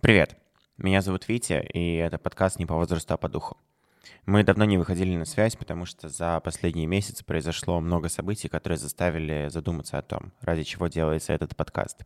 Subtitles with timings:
[0.00, 0.36] Привет,
[0.76, 3.56] меня зовут Витя, и это подкаст «Не по возрасту, а по духу».
[4.26, 8.78] Мы давно не выходили на связь, потому что за последние месяцы произошло много событий, которые
[8.78, 12.04] заставили задуматься о том, ради чего делается этот подкаст.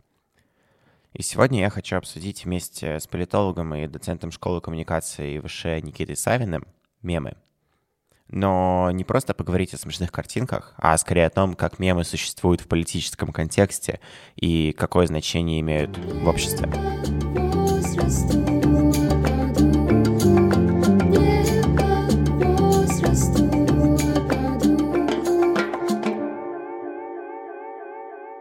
[1.12, 6.66] И сегодня я хочу обсудить вместе с политологом и доцентом школы коммуникации ВШ Никитой Савиным
[7.02, 7.34] мемы.
[8.28, 12.68] Но не просто поговорить о смешных картинках, а скорее о том, как мемы существуют в
[12.68, 14.00] политическом контексте
[14.36, 16.68] и какое значение имеют в обществе.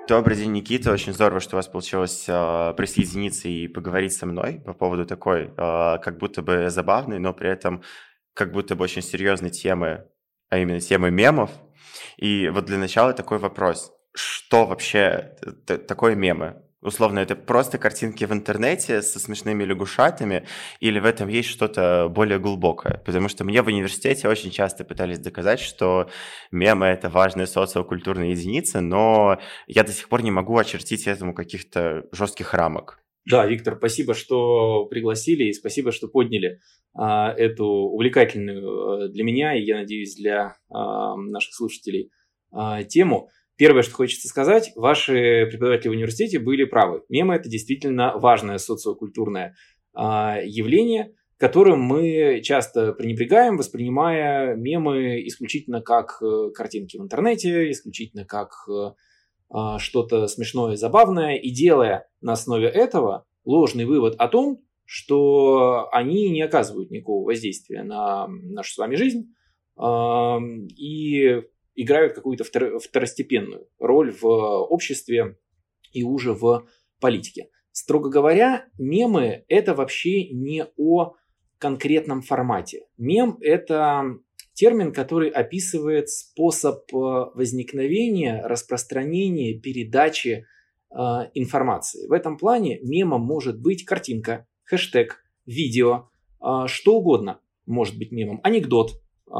[0.07, 0.93] Добрый день, Никита.
[0.93, 5.47] Очень здорово, что у вас получилось э, присоединиться и поговорить со мной по поводу такой,
[5.47, 7.83] э, как будто бы забавной, но при этом
[8.33, 10.05] как будто бы очень серьезной темы,
[10.49, 11.51] а именно темы мемов.
[12.15, 13.91] И вот для начала такой вопрос.
[14.13, 15.35] Что вообще
[15.65, 16.63] такое мемы?
[16.81, 20.45] Условно, это просто картинки в интернете со смешными лягушатами,
[20.79, 23.01] или в этом есть что-то более глубокое?
[23.03, 26.07] Потому что мне в университете очень часто пытались доказать, что
[26.51, 32.03] мемы— это важная социокультурная единица, но я до сих пор не могу очертить этому каких-то
[32.11, 32.99] жестких рамок.
[33.29, 36.59] Да, Виктор, спасибо, что пригласили, и спасибо, что подняли
[36.95, 42.11] а, эту увлекательную а, для меня и, я надеюсь, для а, наших слушателей
[42.51, 43.29] а, тему.
[43.57, 47.01] Первое, что хочется сказать, ваши преподаватели в университете были правы.
[47.09, 49.55] Мемы– это действительно важное социокультурное
[49.95, 58.25] а, явление, которым мы часто пренебрегаем, воспринимая мемы исключительно как э, картинки в интернете, исключительно
[58.25, 58.91] как э,
[59.49, 66.29] а, что-то смешное, забавное, и делая на основе этого ложный вывод о том, что они
[66.29, 69.33] не оказывают никакого воздействия на нашу с вами жизнь,
[69.79, 71.41] и
[71.77, 75.37] играют какую-то второстепенную роль в обществе
[75.93, 76.67] и уже в
[76.99, 77.49] политике.
[77.71, 81.13] Строго говоря, мемы– это вообще не о
[81.59, 82.87] конкретном формате.
[82.97, 84.17] Мем– это
[84.53, 90.45] термин, который описывает способ э, возникновения, распространения, передачи
[90.89, 90.95] э,
[91.35, 92.07] информации.
[92.07, 96.09] В этом плане мемом может быть картинка, хэштег, видео,
[96.41, 98.39] э, что угодно может быть мемом.
[98.41, 99.33] Анекдот, э,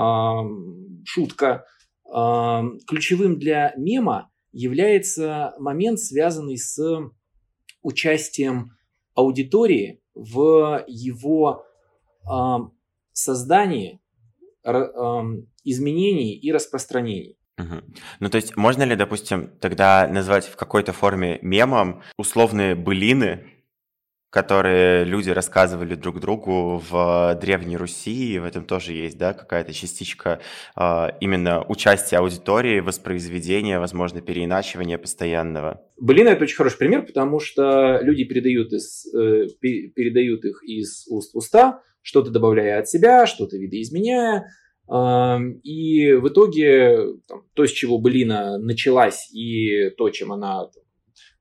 [1.05, 1.65] шутка–
[2.09, 6.79] ключевым для мема является момент, связанный с
[7.81, 8.71] участием
[9.13, 11.65] аудитории в его
[13.13, 13.99] создании,
[15.63, 17.37] изменении и распространении.
[17.57, 17.75] Угу.
[18.19, 23.56] Ну, то есть, можно ли, допустим, тогда назвать в какой-то форме мемом условные былины,
[24.29, 29.71] которые люди рассказывали друг другу в Древней Руси, и в этом тоже есть, да, какая-то
[29.73, 30.41] частичка
[30.75, 35.81] э, именно участия аудитории, воспроизведения, возможно, переиначивания постоянного.
[35.99, 41.33] Былина– это очень хороший пример, потому что люди передают, из, э, передают их из уст
[41.33, 44.45] в уста, что-то добавляя от себя, что-то видоизменяя,
[44.91, 46.97] э, и в итоге
[47.29, 50.69] там, то, с чего былина началась, и то, чем она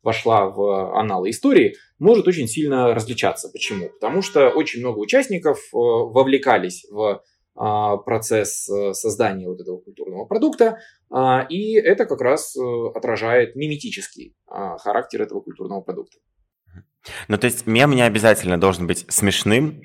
[0.06, 3.50] вошла в аналы истории, может очень сильно различаться.
[3.52, 3.90] Почему?
[3.90, 7.22] Потому что очень много участников э, вовлекались в
[7.58, 10.78] а, процесс э, создания вот этого культурного продукта,
[11.10, 12.60] а, и это как раз э,
[12.94, 16.18] отражает миметический а, характер этого культурного продукта.
[17.28, 19.80] Ну, то есть мем не обязательно должен быть смешным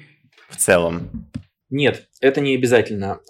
[0.50, 1.32] в целом?
[1.70, 3.22] Нет, это не обязательно.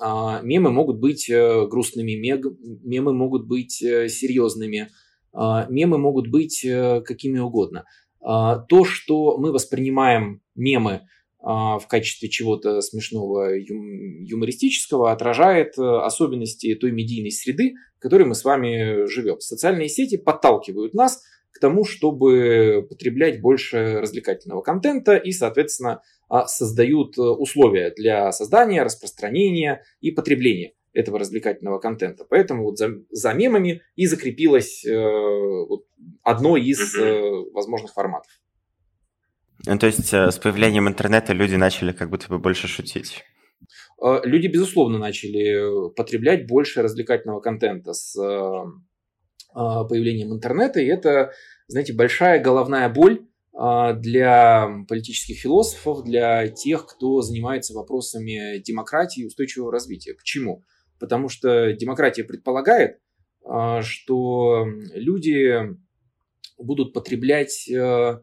[0.42, 4.90] Мемы могут быть грустными, мемы могут быть серьезными,
[5.34, 7.86] мемы могут быть э, какими угодно.
[8.22, 11.02] А, то, что мы воспринимаем мемы
[11.40, 18.36] а, в качестве чего-то смешного, юмористического, отражает э, особенности той медийной среды, в которой мы
[18.36, 19.40] с вами живем.
[19.40, 26.02] Социальные сети подталкивают нас к тому, чтобы потреблять больше развлекательного контента и, соответственно,
[26.46, 32.26] создают э, условия для создания, распространения и потребления этого развлекательного контента.
[32.30, 35.86] Поэтому вот за, за мемами и закрепилось э, вот
[36.24, 37.22] одно из э,
[37.54, 38.32] возможных форматов.
[39.66, 43.24] Ну, то есть э, с появлением интернета люди начали как будто бы больше шутить.
[44.02, 48.64] Э, люди, безусловно, начали потреблять больше развлекательного контента с э,
[49.56, 51.32] э, появлением интернета, и это,
[51.68, 59.74] знаете, большая головная боль для политических философов, для тех, кто занимается вопросами демократии и устойчивого
[59.74, 60.14] развития.
[60.14, 60.64] Почему?
[61.02, 63.00] Потому что демократия предполагает,
[63.44, 65.76] а, что люди
[66.58, 68.20] будут потреблять э,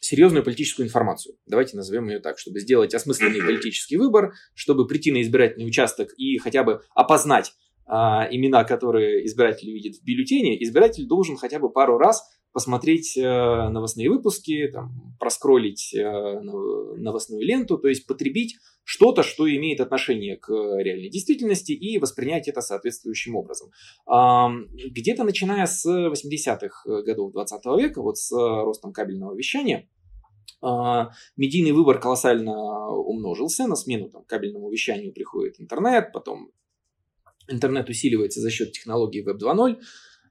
[0.00, 1.34] серьезную политическую информацию.
[1.46, 6.38] Давайте назовем ее так, чтобы сделать осмысленный политический выбор, чтобы прийти на избирательный участок и
[6.38, 7.52] хотя бы опознать
[7.86, 12.22] а, имена, которые избиратель видит в бюллетене, избиратель должен хотя бы пару раз
[12.52, 18.56] посмотреть э, новостные выпуски, там, проскролить э, новостную ленту, то есть потребить
[18.88, 23.70] что-то, что имеет отношение к реальной действительности и воспринять это соответствующим образом.
[24.06, 29.90] Где-то начиная с 80-х годов 20 века, вот с ростом кабельного вещания,
[30.62, 36.50] а, медийный выбор колоссально умножился, на смену там, кабельному вещанию приходит интернет, потом
[37.46, 39.76] интернет усиливается за счет технологий Web 2.0,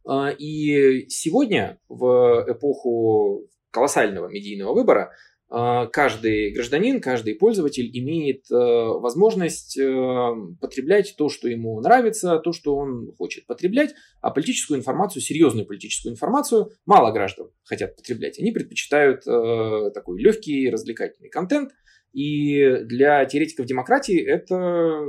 [0.07, 5.11] а, и сегодня, в эпоху колоссального медийного выбора,
[5.49, 12.75] каждый гражданин, каждый пользователь имеет э, возможность э, потреблять то, что ему нравится, то, что
[12.75, 18.39] он хочет потреблять, а политическую информацию, серьезную политическую информацию мало граждан хотят потреблять.
[18.39, 21.71] Они предпочитают э, такой легкий, развлекательный контент.
[22.11, 25.01] И для теоретиков демократии это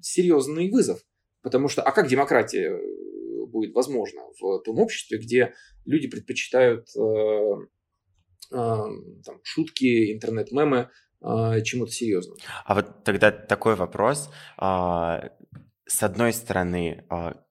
[0.00, 1.00] серьезный вызов.
[1.42, 2.78] Потому что, а как демократия
[3.46, 5.54] будет возможна в том обществе, где
[5.84, 6.88] люди предпочитают
[8.50, 10.90] там, шутки, интернет-мемы
[11.20, 12.38] а, чему-то серьезному.
[12.64, 14.30] А вот тогда такой вопрос.
[14.56, 15.30] А,
[15.86, 17.04] с одной стороны,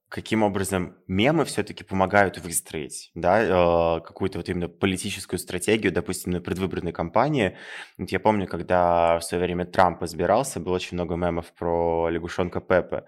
[0.10, 6.92] каким образом мемы все-таки помогают выстроить да, какую-то вот именно политическую стратегию, допустим, на предвыборной
[6.92, 7.58] кампании.
[7.98, 12.62] Вот я помню, когда в свое время Трамп избирался, было очень много мемов про лягушонка
[12.62, 13.06] Пепе.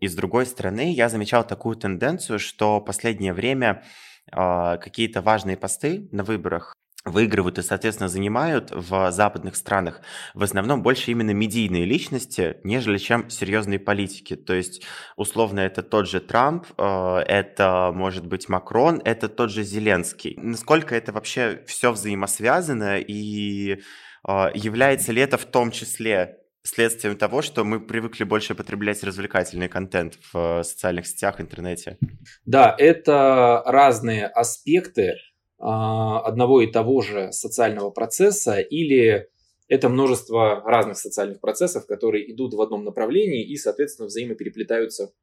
[0.00, 3.84] И с другой стороны, я замечал такую тенденцию, что последнее время
[4.30, 10.02] какие-то важные посты на выборах выигрывают и, соответственно, занимают в западных странах
[10.34, 14.36] в основном больше именно медийные личности, нежели чем серьезные политики.
[14.36, 14.82] То есть,
[15.16, 20.34] условно, это тот же Трамп, э, это, может быть, Макрон, это тот же Зеленский.
[20.36, 23.80] Насколько это вообще все взаимосвязано и
[24.28, 29.68] э, является ли это в том числе следствием того, что мы привыкли больше потреблять развлекательный
[29.68, 31.98] контент в социальных сетях, интернете?
[32.44, 35.16] Да, это разные аспекты
[35.64, 39.28] одного и того же социального процесса или
[39.68, 45.14] это множество разных социальных процессов, которые идут в одном направлении и, соответственно, взаимопереплетаются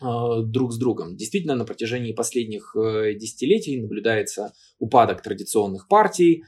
[0.00, 1.16] а, друг с другом.
[1.16, 6.44] Действительно, на протяжении последних э, десятилетий наблюдается упадок традиционных партий,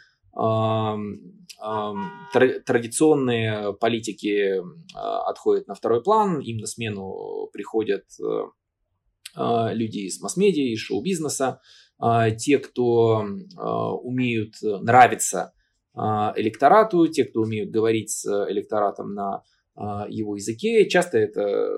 [2.67, 4.63] традиционные политики
[4.95, 8.43] а, отходят на второй план, им на смену приходят э,
[9.73, 11.61] люди из масс-медиа, из шоу-бизнеса, а,
[12.39, 13.25] те, кто
[13.57, 15.53] а, умеют нравиться
[15.95, 19.43] а, электорату, те, кто умеют говорить с электоратом на
[20.09, 20.89] его языке.
[20.89, 21.71] Часто это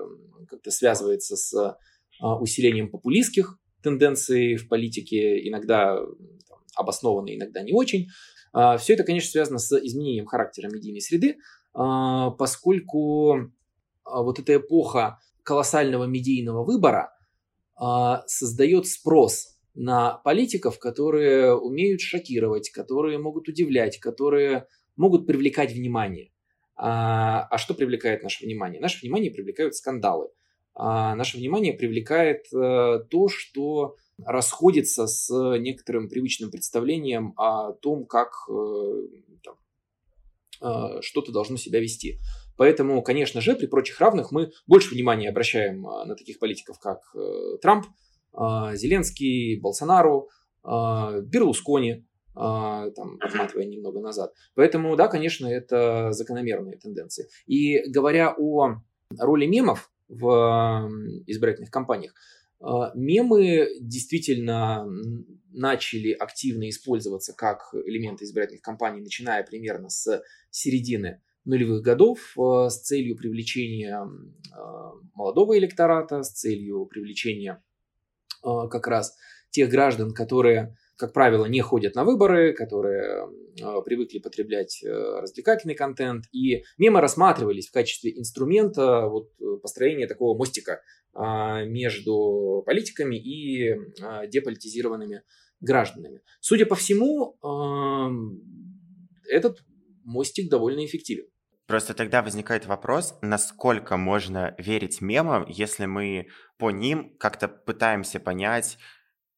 [0.49, 1.77] как-то связывается с
[2.19, 5.97] усилением популистских тенденций в политике, иногда
[6.49, 8.07] там, обоснованно, иногда не очень.
[8.79, 11.37] Все это, конечно, связано с изменением характера медийной среды,
[11.73, 13.51] поскольку
[14.03, 17.13] вот эта эпоха колоссального медийного выбора
[18.25, 26.31] создает спрос на политиков, которые умеют шокировать, которые могут удивлять, которые могут привлекать внимание.
[26.75, 28.81] А, а что привлекает наше внимание?
[28.81, 30.29] Наше внимание привлекают скандалы.
[30.73, 33.95] А наше внимание привлекает а, то, что
[34.25, 39.07] расходится с некоторым привычным представлением о том, как э,
[39.43, 39.55] там,
[40.61, 42.19] э, что-то должно себя вести.
[42.57, 47.57] Поэтому, конечно же, при прочих равных мы больше внимания обращаем на таких политиков, как э,
[47.61, 47.87] Трамп,
[48.33, 50.29] Зеленский, Болсонару,
[50.63, 52.05] а, Берлускони,
[52.35, 54.33] а, там, отматывая немного назад.
[54.55, 57.27] Поэтому, да, конечно, это закономерные тенденции.
[57.45, 58.81] И говоря о
[59.17, 60.89] роли мемов в
[61.27, 62.13] избирательных кампаниях,
[62.93, 64.87] мемы действительно
[65.51, 70.21] начали активно использоваться как элементы избирательных кампаний, начиная примерно с
[70.51, 74.07] середины нулевых годов с целью привлечения
[75.15, 77.61] молодого электората, с целью привлечения а,
[78.41, 79.15] как раз
[79.51, 83.29] тех граждан, которые, как правило, не ходят на выборы, которые
[83.61, 86.25] а, привыкли потреблять э, развлекательный контент.
[86.31, 90.81] И мемы рассматривались в качестве инструмента вот, э, построения такого мостика
[91.13, 93.75] а, между политиками и
[94.27, 95.23] деполитизированными
[95.59, 96.21] гражданами.
[96.39, 97.37] Судя по всему,
[99.29, 99.59] этот
[100.03, 101.25] мостик довольно эффективен.
[101.71, 108.77] Просто тогда возникает вопрос, насколько можно верить мемам, если мы по ним как-то пытаемся понять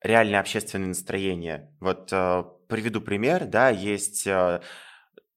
[0.02, 1.72] реальное общественное настроение.
[1.80, 4.62] Вот э, приведу пример, да, есть э,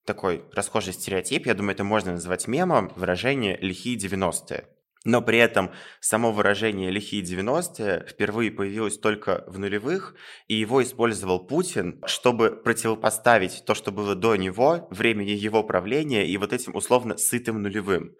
[0.06, 4.66] такой расхожий стереотип, я думаю, это можно назвать мемом, выражение «лихие 90-е».
[5.06, 5.70] Но при этом
[6.00, 10.16] само выражение «лихие 90-е» впервые появилось только в нулевых,
[10.48, 16.36] и его использовал Путин, чтобы противопоставить то, что было до него, времени его правления и
[16.38, 18.16] вот этим условно сытым нулевым.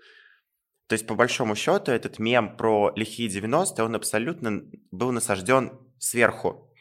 [0.87, 4.63] То есть, по большому счету, этот мем про лихие 90-е, он абсолютно
[4.93, 6.73] был насажден сверху.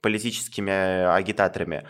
[0.00, 1.86] политическими агитаторами.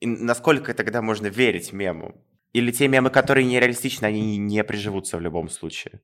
[0.00, 2.26] И насколько тогда можно верить мему?
[2.52, 6.00] Или те мемы, которые нереалистичны, они не приживутся в любом случае?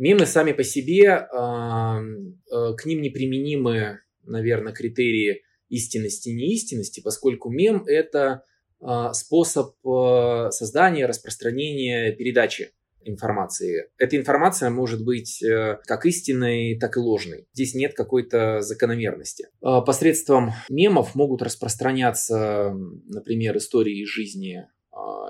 [0.00, 7.84] Мемы сами по себе, э, к ним неприменимы, наверное, критерии истинности и неистинности, поскольку мем–
[7.86, 8.44] это
[8.80, 12.70] а, способ а, создания, распространения, передачи
[13.04, 13.90] информации.
[13.98, 17.46] Эта информация может быть э, как истинной, так и ложной.
[17.52, 19.48] Здесь нет какой-то закономерности.
[19.60, 22.72] А, посредством мемов могут распространяться,
[23.06, 24.66] например, истории жизни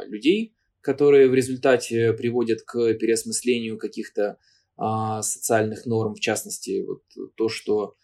[0.07, 4.39] людей, которые в результате приводят к переосмыслению каких-то
[5.23, 7.03] социальных норм, в частности, вот
[7.37, 7.95] то, что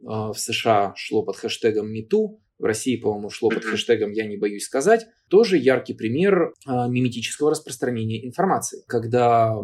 [0.00, 4.64] в США шло под хэштегом #MeToo, в России, по-моему, шло под хэштегом «Я не боюсь
[4.64, 9.60] сказать», тоже яркий пример а, миметического распространения информации, когда а,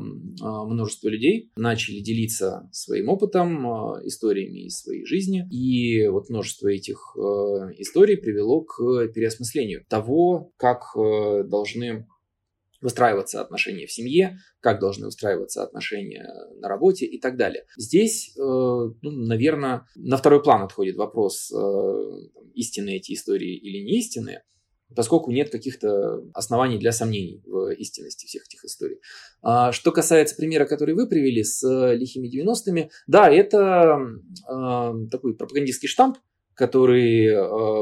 [0.65, 7.15] множество людей начали делиться своим опытом, а, историями из своей жизни, и вот множество этих
[7.79, 12.07] историй привело к переосмыслению того, как должны
[12.81, 16.27] выстраиваться отношения в семье, как должны устраиваться отношения
[16.61, 17.65] на работе и так далее.
[17.77, 21.57] Здесь, э, ну, наверное, на второй план отходит вопрос, э,
[22.55, 24.45] истинные эти истории или не истинные,
[24.95, 28.99] поскольку нет каких-то оснований для сомнений в истинности всех этих историй.
[29.43, 31.63] А что касается примера, который вы привели с
[31.95, 33.99] лихими 90-ми, да, это
[34.49, 36.19] э, такой пропагандистский штамп,
[36.55, 37.33] который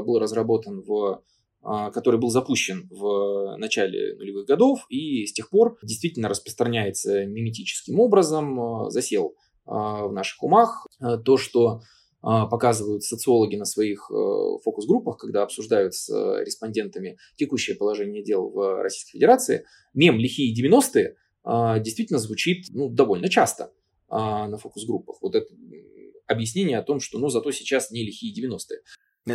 [0.05, 1.23] был разработан в
[1.63, 8.61] который был запущен в начале нулевых годов и с тех пор действительно распространяется миметическим образом,
[8.61, 9.35] а, засел
[9.67, 10.87] а, в наших умах.
[11.25, 11.81] То, что
[12.21, 14.11] показывают социологи на своих
[14.65, 16.09] фокус-группах, когда обсуждают с
[16.41, 21.15] респондентами текущее положение дел в Российской Федерации, мем «Лихие 90-е»
[21.81, 23.71] действительно звучит ну, довольно часто
[24.11, 25.19] на фокус-группах.
[25.23, 25.47] Вот это
[26.29, 28.81] объяснение о том, что ну зато сейчас не лихие 90-е.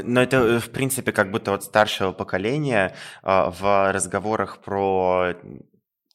[0.01, 5.35] Но это, э, в принципе, как будто вот старшего поколения а, в разговорах про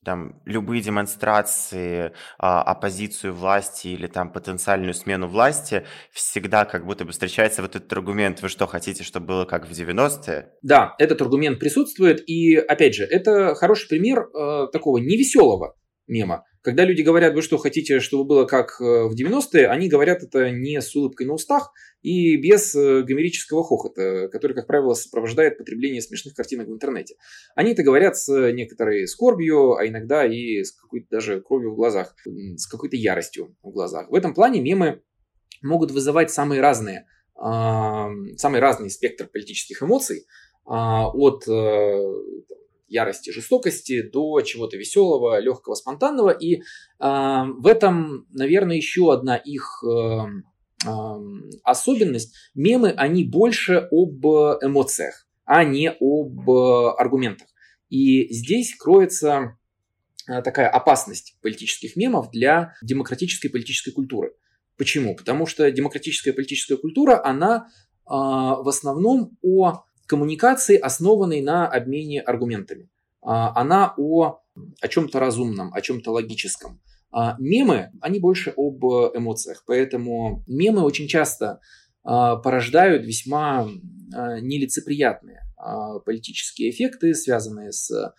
[0.05, 7.13] там любые демонстрации, а, оппозицию власти или там потенциальную смену власти, всегда как будто бы
[7.13, 10.51] встречается вот этот аргумент, вы что, хотите, чтобы было как в 90-е?
[10.63, 15.75] Да, этот аргумент присутствует, и, опять же, это хороший пример э, такого невеселого
[16.07, 16.45] мема.
[16.63, 20.51] Когда люди говорят, вы что, хотите, чтобы было как э, в 90-е, они говорят это
[20.51, 21.73] не с улыбкой на устах
[22.03, 27.17] и без э, гомерического хохота, который, как правило, сопровождает потребление смешных картинок в интернете.
[27.55, 32.15] Они это говорят с некоторой скорбью, а иногда и с какой-то даже кровью в глазах,
[32.25, 34.11] с какой-то яростью в глазах.
[34.11, 35.03] В этом плане мемы
[35.63, 40.27] могут вызывать самые разные, самый разный спектр политических эмоций,
[40.69, 42.13] а, от э,
[42.89, 46.31] ярости, жестокости до чего-то веселого, легкого, спонтанного.
[46.31, 46.61] И э,
[47.01, 50.89] в этом, наверное, еще одна их э, э,
[51.65, 52.35] особенность.
[52.55, 57.49] Мемы, они больше об эмоциях, а не об аргументах.
[57.89, 59.57] И здесь кроется
[60.27, 64.35] такая опасность политических мемов для демократической политической культуры.
[64.79, 65.17] Почему?
[65.17, 72.89] Потому что демократическая политическая культура, она э, в основном о коммуникации, основанной на обмене аргументами.
[73.23, 74.41] А, она о,
[74.81, 76.81] о чем-то разумном, о чем-то логическом.
[77.13, 81.61] А мемы, они больше об эмоциях, поэтому мемы очень часто
[82.03, 83.69] а, порождают весьма
[84.11, 85.43] нелицеприятные
[86.07, 88.15] политические эффекты, связанные с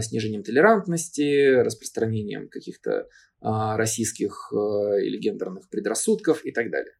[0.00, 3.06] снижением толерантности, распространением каких-то
[3.42, 6.94] российских или гендерных предрассудков и так далее.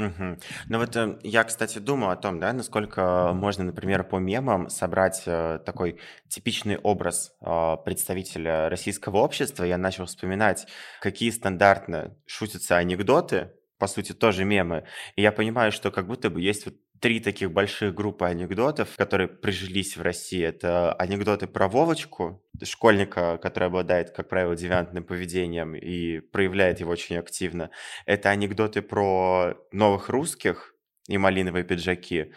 [0.00, 0.38] Мгм.
[0.70, 5.22] Ну вот э, я, кстати, думаю о том, да, насколько можно, например, по мемам собрать
[5.26, 9.64] э, такой типичный образ э, представителя российского общества.
[9.64, 10.66] Я начал вспоминать,
[11.02, 14.84] какие стандартно шутятся анекдоты, по сути, тоже мемы.
[15.16, 19.28] И я понимаю, что как будто бы есть вот три таких больших группы анекдотов, которые
[19.28, 20.42] прижились в России.
[20.42, 27.16] Это анекдоты про Вовочку, школьника, который обладает, как правило, девиантным поведением и проявляет его очень
[27.16, 27.70] активно.
[28.04, 30.74] Это анекдоты про новых русских
[31.08, 32.32] и малиновые пиджаки.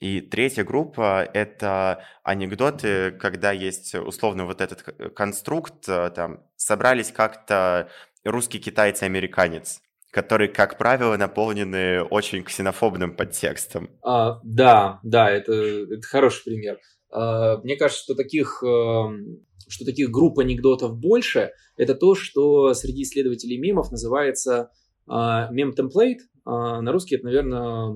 [0.00, 4.82] И третья группа— это анекдоты, когда есть условно вот этот
[5.14, 7.90] конструкт, э, там, собрались как-то
[8.24, 13.90] русский, китайец, американец которые, как правило, наполнены очень ксенофобным подтекстом.
[14.02, 16.78] А, да, да, это, это хороший пример.
[17.10, 21.52] А, мне кажется, что таких, эм, что таких групп анекдотов больше.
[21.76, 24.70] Это то, что среди исследователей мемов называется
[25.06, 26.20] а, мем-темплейт.
[26.44, 27.94] А, на русский это, наверное,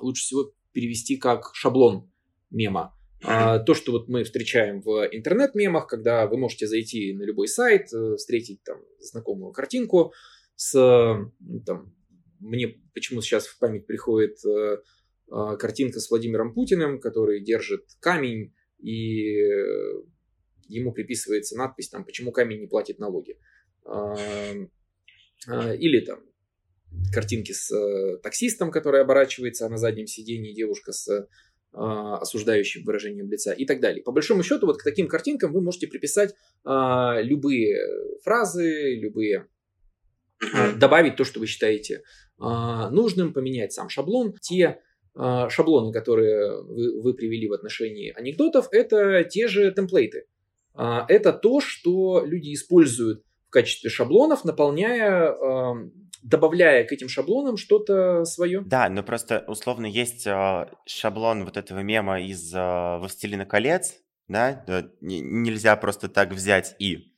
[0.00, 2.10] лучше всего перевести как шаблон
[2.50, 2.94] мема.
[3.26, 7.92] А, то, что вот мы встречаем в интернет-мемах, когда вы можете зайти на любой сайт,
[7.92, 10.12] э, встретить там знакомую картинку,
[10.56, 10.72] с,
[11.66, 11.94] там,
[12.40, 14.76] мне почему сейчас в память приходит э,
[15.58, 19.38] картинка с Владимиром Путиным, который держит камень, и
[20.68, 23.38] ему приписывается надпись там «Почему камень не платит налоги?».
[25.46, 26.20] Или там
[27.12, 31.26] картинки с э, таксистом, который оборачивается, а на заднем сидении девушка с э,
[31.72, 34.02] осуждающим выражением лица и так далее.
[34.02, 36.34] По большому счету, вот к таким картинкам вы можете приписать
[36.64, 37.76] любые
[38.22, 39.48] фразы, любые
[40.76, 42.02] добавить то, что вы считаете
[42.38, 44.34] а, нужным, поменять сам шаблон.
[44.40, 44.80] Те
[45.14, 50.26] а, шаблоны, которые вы, вы привели в отношении анекдотов, это те же темплейты.
[50.76, 55.32] Это то, что люди используют в качестве шаблонов, наполняя
[56.24, 58.62] добавляя к этим шаблонам что-то свое.
[58.64, 63.96] Да, но просто условно есть э, шаблон вот этого мема из э, «Властелина колец»,
[64.26, 64.64] да,
[65.02, 67.13] нельзя просто так взять и,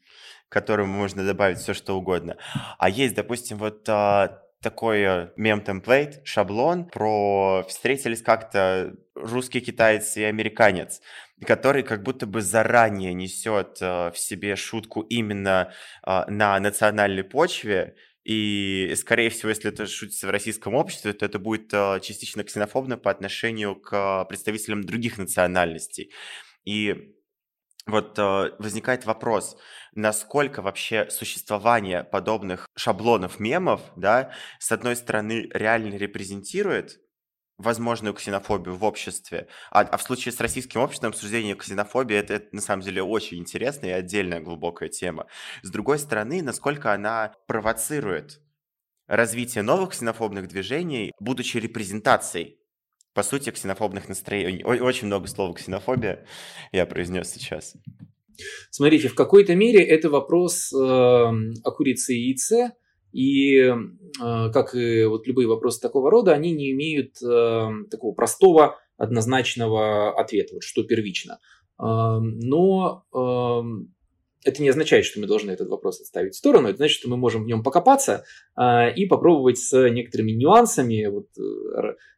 [0.49, 2.37] к которому можно добавить все что угодно.
[2.79, 4.29] А есть, допустим, вот э,
[4.63, 11.01] такой мем-темплейт, шаблон про встретились как-то русский китаец и американец,
[11.45, 15.73] который как будто бы заранее несет э, в себе шутку именно
[16.07, 21.39] э, на национальной почве, и, скорее всего, если это шутится в российском обществе, то это
[21.39, 26.11] будет э, частично ксенофобно по отношению к представителям других национальностей.
[26.65, 27.13] И
[27.87, 29.57] вот возникает вопрос,
[29.97, 37.01] насколько вообще существование подобных шаблонов мемов, да, с одной стороны, реально репрезентирует
[37.59, 39.49] возможную ксенофобию в обществе.
[39.71, 43.39] А, а в случае с российским обществом обсуждение ксенофобии это, это на самом деле очень
[43.39, 45.27] интересная и отдельная глубокая тема.
[45.63, 48.43] С другой стороны, насколько она провоцирует
[49.07, 52.59] развитие новых ксенофобных движений, будучи репрезентацией
[53.17, 54.63] по сути, ксенофобных настроений.
[54.63, 56.27] Очень много слова ксенофобия
[56.71, 57.75] я произнес сейчас.
[58.71, 62.73] Смотрите, в какой-то мере это вопрос э, о курице и яйце,
[63.17, 63.73] и э,
[64.53, 70.55] как и вот любые вопросы такого рода, они не имеют э, такого простого однозначного ответа,
[70.55, 71.39] вот что первично.
[71.81, 73.05] Э, но
[74.45, 77.17] это не означает, что мы должны этот вопрос отставить в сторону, это значит, что мы
[77.17, 78.25] можем в нем покопаться
[78.57, 81.27] и попробовать с некоторыми нюансами вот,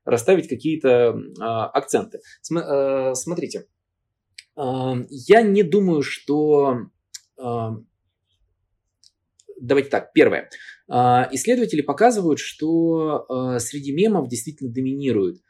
[0.05, 2.21] расставить какие-то акценты.
[2.43, 3.65] Смотрите,
[4.59, 6.91] я не думаю, что
[9.61, 10.51] давайте так, первое.
[10.89, 15.43] А, исследователи показывают, что а, среди мемов действительно доминируют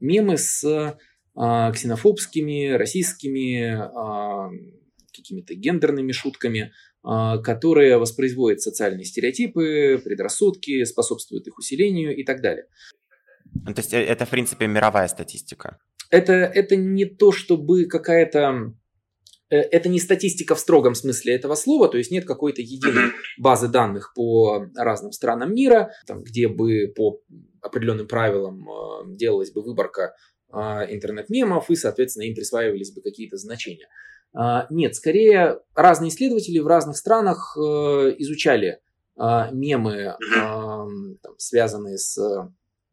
[0.00, 0.96] мемы с
[1.34, 3.76] а, ксенофобскими, российскими,
[5.14, 12.66] какими-то гендерными шутками, которые воспроизводят социальные стереотипы, предрассудки, способствуют их усилению и так далее.
[13.64, 15.78] То есть э, это, в принципе, мировая статистика?
[16.10, 18.72] Это, это не то, чтобы какая-то
[19.48, 23.68] Э, это не статистика в строгом смысле этого слова, то есть нет какой-то единой базы
[23.68, 27.20] данных по разным странам мира, там, где бы по
[27.60, 30.14] определенным правилам э, делалась бы выборка
[30.52, 33.88] э, интернет-мемов и, соответственно, им присваивались бы какие-то значения.
[34.68, 38.80] Нет, скорее разные исследователи в разных странах изучали
[39.16, 40.14] мемы,
[41.38, 42.18] связанные с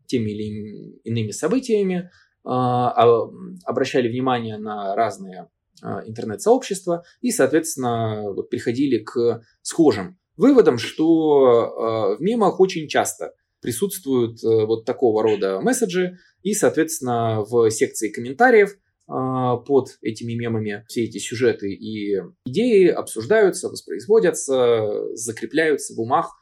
[0.06, 2.12] теми или иными событиями,
[2.44, 5.48] обращали внимание на разные
[5.84, 13.34] а, интернет-сообщества и, соответственно, вот приходили к схожим выводам, что а, в мемах очень часто
[13.62, 18.76] присутствуют э, вот такого рода месседжи, и, соответственно, в секции комментариев
[19.08, 26.38] а, под этими мемами все эти сюжеты и идеи обсуждаются, воспроизводятся, закрепляются в умах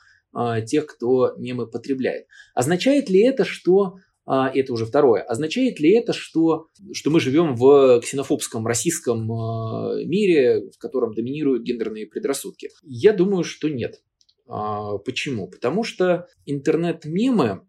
[0.65, 2.25] тех, кто мемы потребляет.
[2.55, 3.99] Означает ли это, что а,
[4.31, 5.23] это уже второе.
[5.23, 11.63] Означает ли это, что, что мы живем в ксенофобском российском а, мире, в котором доминируют
[11.63, 12.69] гендерные предрассудки?
[12.83, 14.01] Я думаю, что нет.
[14.47, 15.49] А, почему?
[15.49, 17.61] Потому что интернет-мемы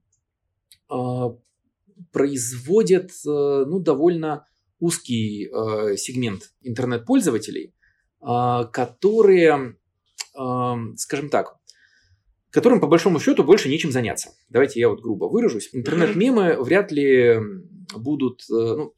[2.13, 4.47] производят ну, довольно
[4.79, 5.47] узкий
[5.97, 7.75] сегмент интернет-пользователей,
[8.21, 9.79] которые,
[10.35, 11.57] скажем так,
[12.53, 14.31] которым по большому счету больше нечем заняться.
[14.51, 15.71] Давайте я вот грубо выражусь.
[15.73, 17.39] Интернет-мемы вряд ли
[17.97, 18.43] будут...
[18.51, 18.95] Э, ну,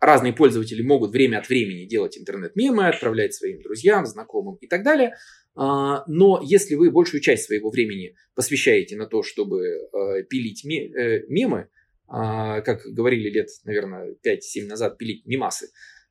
[0.00, 5.14] разные пользователи могут время от времени делать интернет-мемы, отправлять своим друзьям, знакомым и так далее.
[5.54, 11.24] А, но если вы большую часть своего времени посвящаете на то, чтобы э, пилить э,
[11.28, 11.68] мемы,
[12.06, 15.68] а, как говорили лет, наверное, 5-7 назад, пилить мемасы,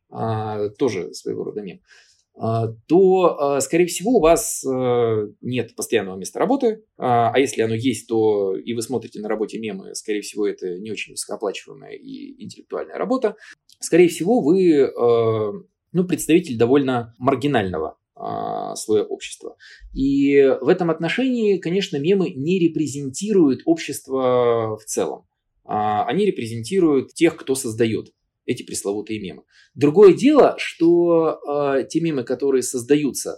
[0.09, 1.81] а, тоже своего рода мем,
[2.35, 7.75] то, а, скорее всего, у вас э, нет постоянного места работы, а, а если оно
[7.75, 12.43] есть, то и вы смотрите на работе мемы, скорее всего, это не очень высокооплачиваемая и
[12.43, 13.35] интеллектуальная работа.
[13.79, 14.91] Скорее всего, вы э,
[15.91, 19.55] ну, представитель довольно маргинального а, слоя общества.
[19.93, 25.25] И в этом отношении, конечно, мемы не репрезентируют общество в целом.
[25.65, 28.11] А, они репрезентируют тех, кто создает
[28.45, 29.43] эти пресловутые мемы.
[29.75, 31.39] Другое дело, что
[31.77, 33.35] э, те мемы, которые создаются э,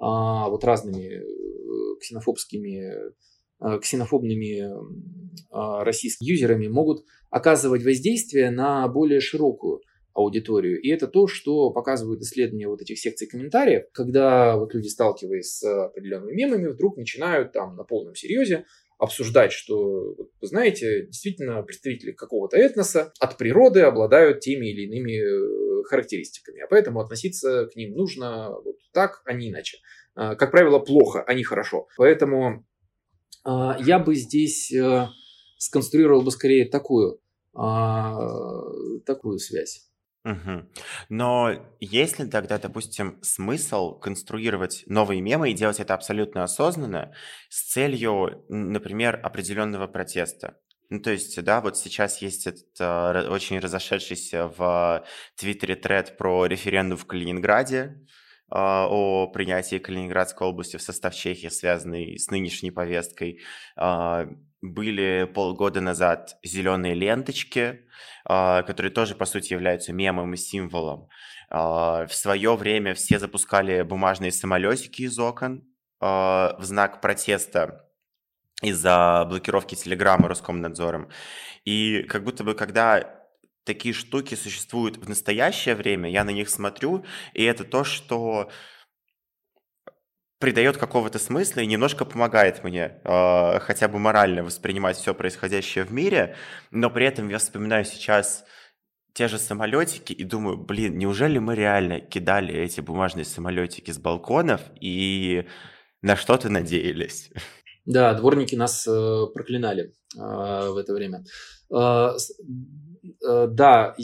[0.00, 3.12] вот разными э, ксенофобскими,
[3.60, 9.82] э, ксенофобными э, российскими юзерами, могут оказывать воздействие на более широкую
[10.14, 10.80] аудиторию.
[10.80, 15.84] И это то, что показывают исследования вот этих секций комментариев, когда вот люди, сталкиваясь с
[15.86, 18.64] определенными мемами, вдруг начинают там на полном серьезе
[18.98, 25.82] обсуждать, что, вы знаете, действительно представители какого-то этноса от природы обладают теми или иными э,
[25.84, 29.78] характеристиками, а поэтому относиться к ним нужно вот так, а не иначе.
[30.14, 31.86] А, как правило, плохо, а не хорошо.
[31.96, 32.66] Поэтому
[33.44, 35.06] а, я бы здесь э,
[35.58, 37.20] сконструировал бы скорее такую,
[37.54, 38.18] а,
[39.06, 39.87] такую связь.
[40.24, 40.68] Угу.
[41.08, 47.12] Но есть ли тогда, допустим, смысл конструировать новые мемы и делать это абсолютно осознанно
[47.48, 50.58] с целью, например, определенного протеста?
[50.90, 55.04] Ну, то есть, да, вот сейчас есть этот э, очень разошедшийся в
[55.36, 57.94] Твиттере тред про референдум в Калининграде, э,
[58.50, 63.40] о принятии Калининградской области в состав Чехии, связанный с нынешней повесткой.
[64.60, 67.86] Были полгода назад зеленые ленточки,
[68.24, 71.08] а, которые тоже, по сути, являются мемом и символом.
[71.48, 75.64] А, в свое время все запускали бумажные самолетики из окон
[76.00, 77.88] а, в знак протеста
[78.60, 81.08] из-за блокировки Телеграма Роскомнадзором.
[81.64, 83.18] И как будто бы, когда
[83.64, 88.50] такие штуки существуют в настоящее время, я на них смотрю, и это то, что
[90.38, 95.92] придает какого-то смысла и немножко помогает мне э, хотя бы морально воспринимать все происходящее в
[95.92, 96.36] мире,
[96.70, 98.44] но при этом я вспоминаю сейчас
[99.14, 104.60] те же самолетики и думаю, блин, неужели мы реально кидали эти бумажные самолетики с балконов
[104.80, 105.44] и
[106.02, 107.30] на что-то надеялись?
[107.84, 111.24] Да, дворники нас э, проклинали э, в это время.
[111.74, 112.10] Э,
[113.26, 113.96] э, да,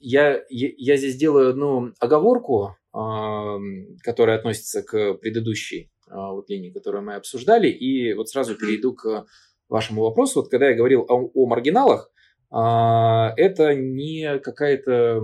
[0.00, 7.14] я, я здесь делаю одну оговорку, которая относится к предыдущей а, вот линии, которую мы
[7.14, 7.68] обсуждали.
[7.68, 9.26] И вот сразу перейду к
[9.68, 10.40] вашему вопросу.
[10.40, 12.10] Вот когда я говорил о, о маргиналах,
[12.50, 15.20] а, это не какая-то...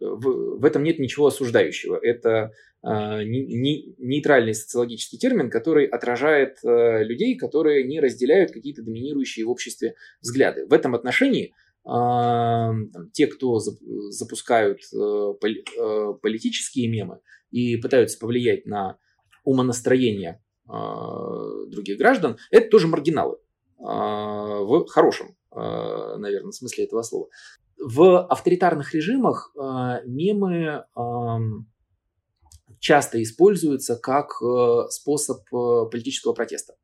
[0.00, 1.96] В, в этом нет ничего осуждающего.
[1.96, 2.50] Это
[2.82, 10.66] а, нейтральный социологический термин, который отражает людей, которые не разделяют какие-то доминирующие в обществе взгляды.
[10.66, 11.54] В этом отношении
[11.86, 17.20] те, кто запускают э, э, политические мемы
[17.50, 18.96] и пытаются повлиять на
[19.44, 23.36] умонастроение а, других граждан, это тоже маргиналы
[23.78, 27.28] а, в хорошем, а, наверное, смысле этого слова.
[27.76, 29.52] В авторитарных режимах
[30.06, 30.84] мемы
[32.78, 36.74] часто используются как э, способ политического протеста.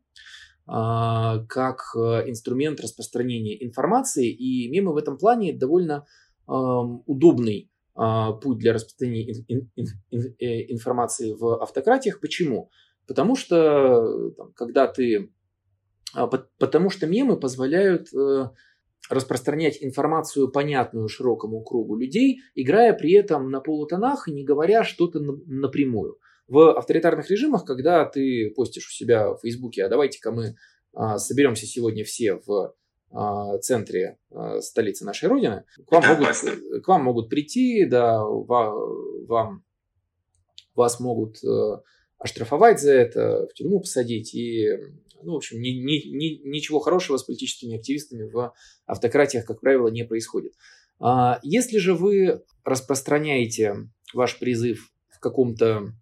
[0.72, 6.06] А, как э, инструмент распространения информации, и мемы в этом плане довольно
[6.46, 12.20] удобный а, путь для распространения э, информации в автократиях.
[12.20, 12.70] Почему?
[13.06, 15.32] Потому что когда ты,
[16.14, 18.48] а, потому что мемы позволяют э,
[19.10, 25.20] распространять информацию, понятную широкому кругу людей, играя при этом на полутонах и не говоря что-то
[25.20, 26.18] напрямую.
[26.50, 30.56] В авторитарных режимах, когда ты постишь у себя в Фейсбуке, а давайте-ка мы
[30.92, 32.74] а, соберемся сегодня все в
[33.12, 39.62] а, центре а, столицы нашей Родины, к вам, могут, к вам могут прийти, да, вам,
[40.74, 41.78] вас могут э,
[42.18, 44.70] оштрафовать за это, в тюрьму посадить и
[45.22, 48.54] ну, в общем, ни, ни, ни, ничего хорошего с политическими активистами в
[48.86, 50.54] автократиях, как правило, не происходит.
[51.42, 53.76] Если же вы распространяете
[54.14, 55.92] ваш призыв в каком-то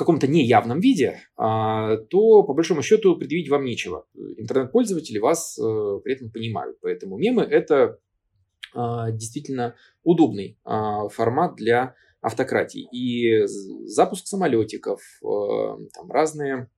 [0.00, 4.06] каком-то неявном виде, а, то по большому счету предъявить вам нечего.
[4.14, 6.78] Интернет-пользователи вас э, при этом понимают.
[6.80, 7.98] Поэтому мемы это
[8.74, 12.88] а, действительно удобный а, формат для автократии.
[12.92, 13.44] И
[13.86, 15.26] запуск самолетиков, э,
[15.94, 16.70] там разные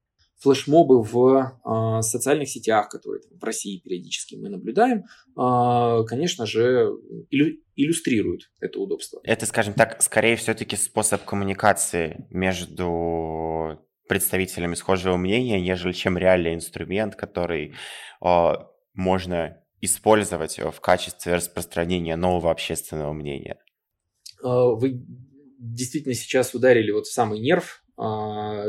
[0.42, 5.04] флешмобы в э, социальных сетях, которые там, в России периодически мы наблюдаем,
[5.36, 6.90] э, конечно же,
[7.30, 9.20] иллю- иллюстрируют это удобство.
[9.24, 13.78] Это, скажем так, скорее все-таки способ коммуникации между
[14.08, 17.74] представителями схожего мнения, нежели чем реальный инструмент, который
[18.24, 18.52] э,
[18.94, 23.58] можно использовать в качестве распространения нового общественного мнения.
[24.42, 25.04] Вы
[25.58, 27.81] действительно сейчас ударили вот в самый нерв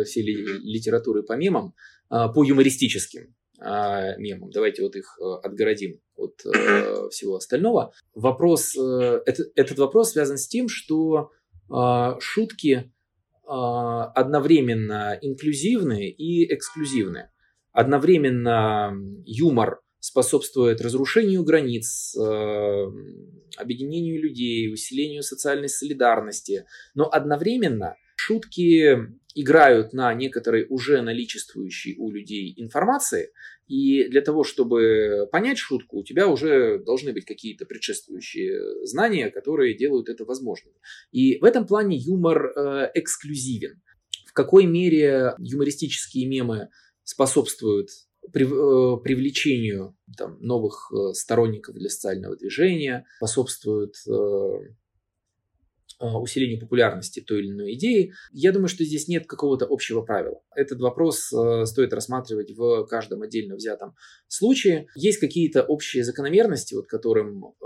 [0.05, 1.73] всей литературы по мемам,
[2.09, 4.51] а, по юмористическим а, мемам.
[4.51, 6.35] Давайте вот их отгородим от
[7.11, 7.91] всего остального.
[8.13, 11.31] Вопрос, этот, этот вопрос связан с тем, что
[12.19, 12.91] шутки
[13.45, 17.29] одновременно инклюзивны и эксклюзивны.
[17.71, 18.93] Одновременно
[19.25, 28.99] юмор способствует разрушению границ, объединению людей, усилению социальной солидарности, но одновременно шутки
[29.35, 33.31] играют на некоторой уже наличествующей у людей информации,
[33.67, 39.75] и для того, чтобы понять шутку, у тебя уже должны быть какие-то предшествующие знания, которые
[39.75, 40.73] делают это возможным.
[41.11, 43.81] И в этом плане юмор э, эксклюзивен.
[44.27, 46.69] В какой мере юмористические мемы
[47.03, 54.11] способствуют э, привлечению там, новых э, сторонников для социального движения, способствуют э,
[56.03, 58.13] усилению популярности той или иной идеи.
[58.31, 60.41] Я думаю, что здесь нет какого-то общего правила.
[60.55, 63.95] Этот вопрос э, стоит рассматривать в каждом отдельно взятом
[64.27, 64.87] случае.
[64.95, 67.65] Есть какие-то общие закономерности, вот к которым э,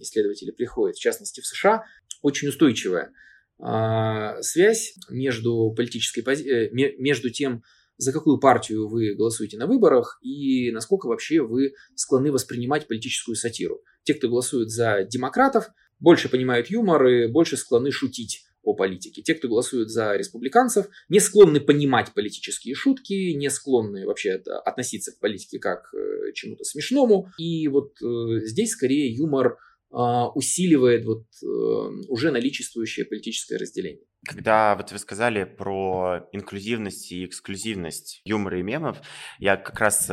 [0.00, 1.84] исследователи приходят, в частности в США,
[2.22, 3.12] очень устойчивая
[3.58, 6.70] э, связь между политической пози...
[6.72, 7.62] между тем,
[7.98, 13.80] за какую партию вы голосуете на выборах и насколько вообще вы склонны воспринимать политическую сатиру.
[14.04, 19.22] Те, кто голосует за демократов, больше понимают юмор и больше склонны шутить о политике.
[19.22, 25.20] Те, кто голосует за республиканцев, не склонны понимать политические шутки, не склонны вообще относиться к
[25.20, 27.30] политике как к э, чему-то смешному.
[27.38, 29.56] И вот э, здесь скорее юмор
[29.92, 29.96] э,
[30.34, 31.46] усиливает вот э,
[32.08, 34.04] уже наличествующее политическое разделение.
[34.28, 39.00] Когда вот вы сказали про инклюзивность и эксклюзивность юмора и мемов,
[39.38, 40.10] я как раз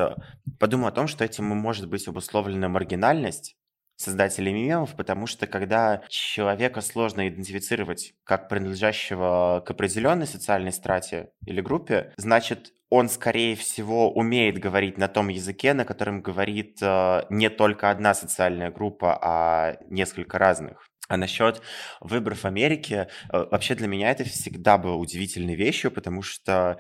[0.60, 3.58] подумал о том, что этим может быть обусловлена маргинальность
[3.96, 11.62] создателей мемов, потому что когда человека сложно идентифицировать как принадлежащего к определенной социальной страте или
[11.62, 17.50] группе, значит, он, скорее всего, умеет говорить на том языке, на котором говорит э, не
[17.50, 20.88] только одна социальная группа, а несколько разных.
[21.10, 21.62] А насчет
[22.02, 26.78] выборов в Америке, э, вообще для меня это всегда было удивительной вещью, потому что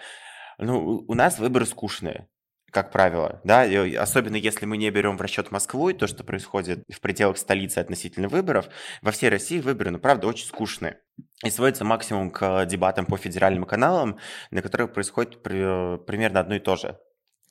[0.59, 2.27] ну, у нас выборы скучные
[2.73, 6.23] как правило, да, и особенно если мы не берем в расчет Москву и то, что
[6.23, 8.67] происходит в пределах столицы относительно выборов,
[9.03, 10.99] во всей России выборы, ну, правда, очень скучные.
[11.43, 14.17] И сводится максимум к дебатам по федеральным каналам,
[14.49, 16.97] на которых происходит примерно одно и то же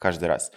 [0.03, 0.51] каждый раз.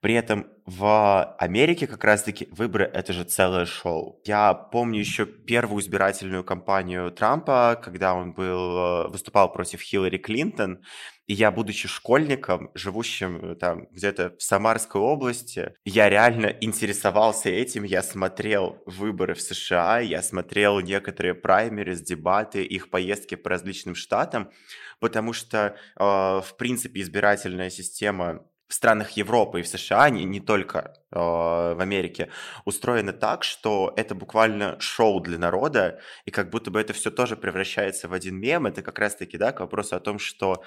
[0.00, 4.20] При этом в Америке как раз-таки выборы— это же целое шоу.
[4.24, 10.80] Я помню еще первую избирательную кампанию Трампа, когда он был, выступал против Хиллари Клинтон,
[11.26, 18.02] и я, будучи школьником, живущим там где-то в Самарской области, я реально интересовался этим, я
[18.02, 24.50] смотрел выборы в США, я смотрел некоторые праймерис, дебаты, их поездки по различным штатам,
[24.98, 30.38] потому что, э, в принципе, избирательная система в странах Европы и в США, не, не
[30.38, 32.30] только э, в Америке,
[32.64, 37.36] устроено так, что это буквально шоу для народа, и как будто бы это все тоже
[37.36, 38.66] превращается в один мем.
[38.66, 40.62] Это как раз-таки да, к вопросу о том, что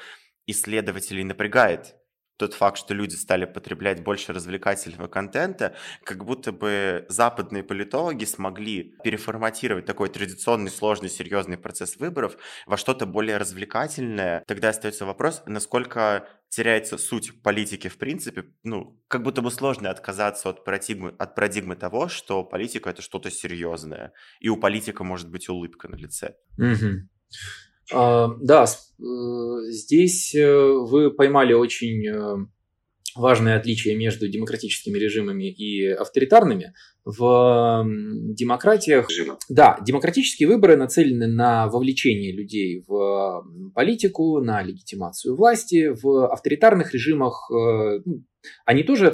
[0.46, 1.96] исследователей напрягает
[2.38, 8.96] тот факт, что люди стали потреблять больше развлекательного контента, как будто бы западные политологи смогли
[9.04, 14.43] переформатировать такой традиционный, сложный, серьезный процесс выборов во что-то более развлекательное.
[14.48, 18.46] Тогда остается вопрос, насколько теряется суть политики в принципе.
[18.63, 23.32] Ну, как будто бы сложно отказаться от парадигмы, от парадигмы того, что политика— это что-то
[23.32, 26.36] серьезное, и у политика может быть улыбка на лице.
[26.58, 27.08] Угу.
[27.91, 29.04] А, да, э,
[29.69, 32.46] здесь э, вы поймали очень э,
[33.15, 36.74] важное отличие между демократическими режимами и авторитарными.
[37.06, 39.10] В демократиях,
[39.50, 43.43] да, демократические выборы нацелены на вовлечение людей в
[43.76, 45.93] политику, на легитимацию власти.
[46.02, 48.24] В авторитарных режимах ну,
[48.65, 49.12] они тоже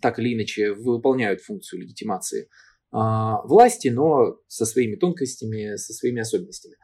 [0.00, 2.48] так или иначе выполняют функцию легитимации
[2.92, 6.76] а, власти, но со своими тонкостями, со своими особенностями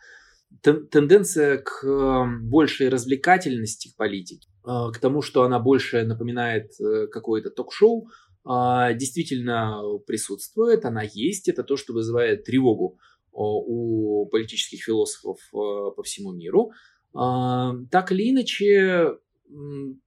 [0.61, 7.07] тенденция к эм, большей развлекательности в политике, э, к тому, что она больше напоминает э,
[7.09, 8.09] какое-то ток-шоу,
[8.45, 11.49] а, действительно присутствует, она есть.
[11.49, 12.99] Это то, что вызывает тревогу
[13.35, 16.73] у политических философов э, по всему миру.
[17.15, 19.17] А, так или иначе,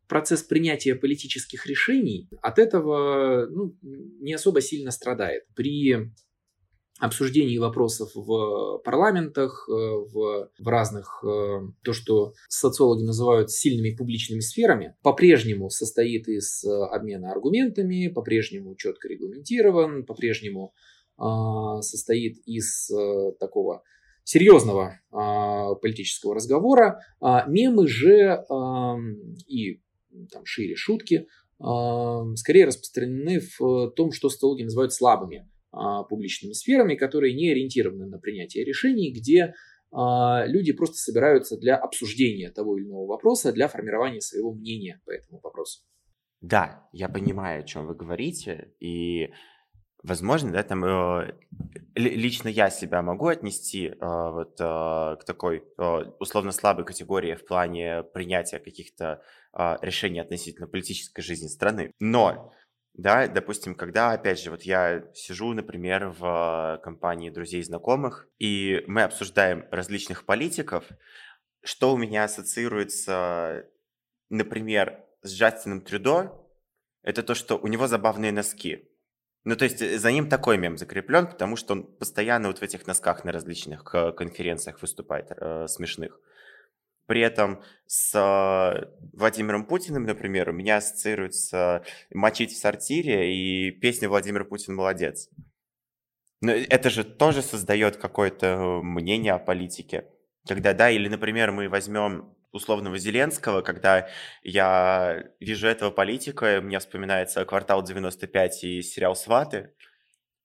[0.08, 5.44] процесс принятия политических решений от этого ну, не особо сильно страдает.
[5.56, 6.12] При
[7.00, 14.40] обсуждений вопросов в парламентах, э, в, в разных, э, то, что социологи называют сильными публичными
[14.40, 20.74] сферами, по-прежнему состоит из э, обмена аргументами, по-прежнему четко регламентирован, по-прежнему
[21.80, 22.92] состоит из
[23.40, 23.84] такого
[24.26, 25.00] серьезного
[25.82, 27.00] политического разговора.
[27.22, 28.44] А мемы же
[29.48, 29.82] и
[30.30, 35.48] там, шире шутки скорее распространены в том, что социологи называют слабыми
[36.10, 39.54] публичными сферами, которые не ориентированы на принятие решений, где
[39.92, 45.40] люди просто собираются для обсуждения того или иного вопроса, для формирования своего мнения по этому
[45.42, 45.82] вопросу.
[46.42, 49.30] Да, я понимаю, о чем вы говорите, и
[50.08, 51.34] Возможно, да, там э,
[51.96, 54.64] лично я себя могу отнести э, вот э,
[55.20, 55.64] к такой
[56.20, 59.22] условно слабой категории в плане принятия каких-то
[59.82, 61.92] решений относительно политической жизни страны.
[62.00, 62.52] Но,
[62.98, 68.84] да, допустим, когда, опять же, вот я сижу, например, в компании друзей и знакомых, и
[68.88, 70.86] мы обсуждаем различных политиков,
[71.64, 73.66] что у меня ассоциируется,
[74.30, 76.42] например, с Джастином Трюдо,
[77.04, 78.88] это то, что у него забавные носки.
[79.44, 82.64] Ну, то есть э, за ним такой мем закреплен, потому что он постоянно вот в
[82.64, 86.20] этих носках на различных конференциях выступает э, смешных.
[87.08, 94.10] При этом с э, Владимиром Путиным, например, у меня ассоциируется «Мочить в сортире» и песня
[94.10, 95.30] «Владимир Путин молодец».
[96.42, 100.06] Но это же тоже создает какое-то мнение о политике.
[100.48, 104.08] Когда, да, или, например, мы возьмем условного Зеленского, когда
[104.44, 109.72] я вижу этого политика, мне вспоминается «Квартал 95» и сериал «Сваты»,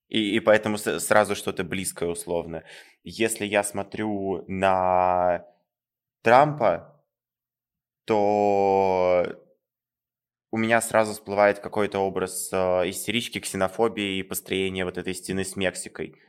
[0.08, 2.64] и, и поэтому сразу что-то близкое условно.
[3.04, 5.46] Если я смотрю на
[6.22, 7.04] Трампа,
[8.04, 9.24] то
[10.50, 12.56] у меня сразу всплывает какой-то образ э,
[12.90, 16.20] истерички, ксенофобии и построения вот этой стены с Мексикой.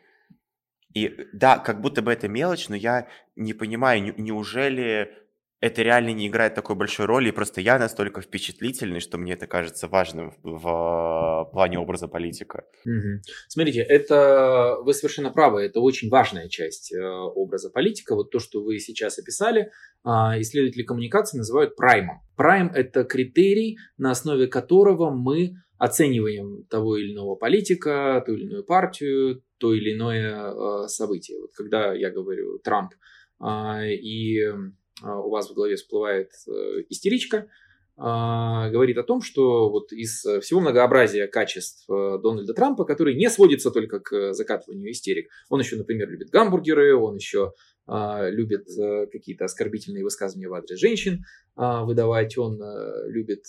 [0.93, 5.17] И да, как будто бы это мелочь, но я не понимаю, неужели
[5.62, 9.45] это реально не играет такой большой роли, и просто я настолько впечатлительный, что мне это
[9.45, 12.65] кажется важным в, в плане образа политика.
[12.84, 13.21] Угу.
[13.47, 18.15] Смотрите, это вы совершенно правы, это очень важная часть э, образа политика.
[18.15, 19.69] Вот то, что вы сейчас описали,
[20.04, 20.10] э,
[20.41, 22.21] исследователи коммуникации называют праймом.
[22.36, 28.63] Прайм– это критерий, на основе которого мы оцениваем того или иного политика, ту или иную
[28.63, 31.39] партию, то или иное э, событие.
[31.39, 32.93] Вот когда я говорю Трамп
[33.39, 34.39] э, и
[35.03, 37.47] у вас в голове всплывает э, истеричка,
[37.97, 43.29] а, говорит о том, что вот из всего многообразия качеств э, Дональда Трампа, который не
[43.29, 47.53] сводится только к закатыванию истерик, он еще, например, любит гамбургеры, он еще
[47.87, 51.23] а, любит э, какие-то оскорбительные высказывания в адрес женщин
[51.55, 52.59] выдавать, он
[53.07, 53.45] любит...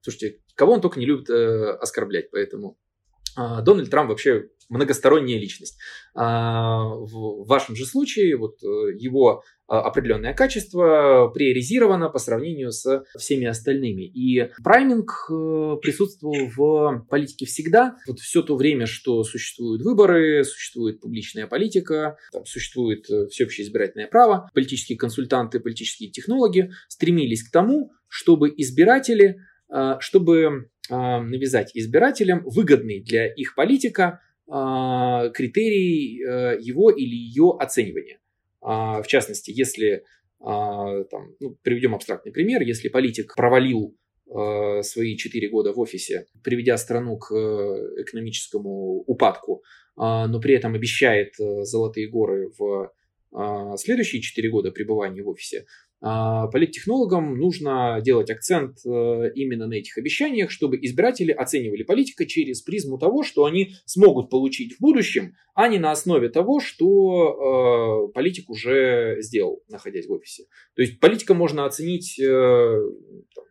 [0.00, 2.78] Слушайте, кого он только не любит оскорблять, поэтому
[3.36, 5.78] Дональд Трамп вообще многосторонняя личность.
[6.14, 14.02] В вашем же случае вот его а, определенное качество приоризировано по сравнению с всеми остальными.
[14.02, 17.96] И прайминг э, присутствовал в политике всегда.
[18.06, 24.08] Вот все то время, что существуют выборы, существует публичная политика, там существует э, всеобщее избирательное
[24.08, 29.38] право, политические консультанты, политические технологи стремились к тому, чтобы избиратели,
[29.74, 36.16] э, чтобы навязать избирателям выгодный для их политика критерий
[36.60, 38.18] его или ее оценивания.
[38.62, 40.04] А, в частности, если,
[40.40, 43.96] а, там, ну, приведем абстрактный пример, если политик провалил
[44.30, 49.62] а, свои 4 года в офисе, приведя страну к э, экономическому упадку,
[49.94, 52.90] но при этом обещает э, золотые горы в
[53.76, 55.64] следующие 4 года пребывания в офисе, а,
[56.02, 62.98] политтехнологам нужно делать акцент э, именно на этих обещаниях, чтобы избиратели оценивали политика через призму
[62.98, 68.50] того, что они смогут получить в будущем, а не на основе того, что э, политик
[68.50, 70.46] уже сделал, находясь в офисе.
[70.74, 72.80] То есть политика можно оценить э,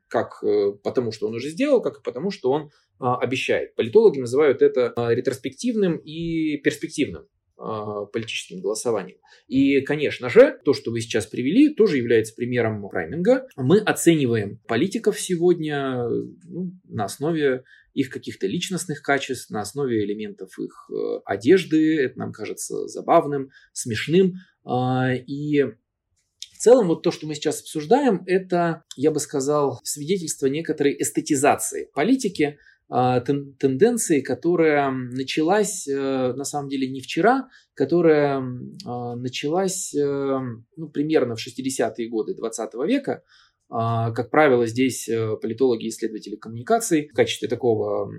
[0.09, 0.43] как
[0.83, 3.75] потому, что он уже сделал, как и потому, что он обещает.
[3.75, 7.27] Политологи называют это ретроспективным и перспективным.
[7.63, 9.17] А, политическим голосованием.
[9.47, 13.47] И, конечно же, то, что вы сейчас привели, тоже является примером прайминга.
[13.55, 16.07] Мы оцениваем политиков сегодня
[16.47, 22.01] ну, на основе их каких-то личностных качеств, на основе элементов их э, одежды.
[22.01, 24.37] Это нам кажется забавным, смешным.
[24.65, 30.47] А, и в целом, вот то, что мы сейчас обсуждаем, это, я бы сказал, свидетельство
[30.47, 32.57] некоторой эстетизации политики,
[32.91, 38.43] тенденции, которая началась э, на самом деле не вчера, которая
[38.85, 40.39] а, началась э,
[40.75, 43.23] ну, примерно в 60-е годы 20 века.
[43.69, 48.11] А, как правило, здесь э, политологи и исследователи коммуникаций в качестве такого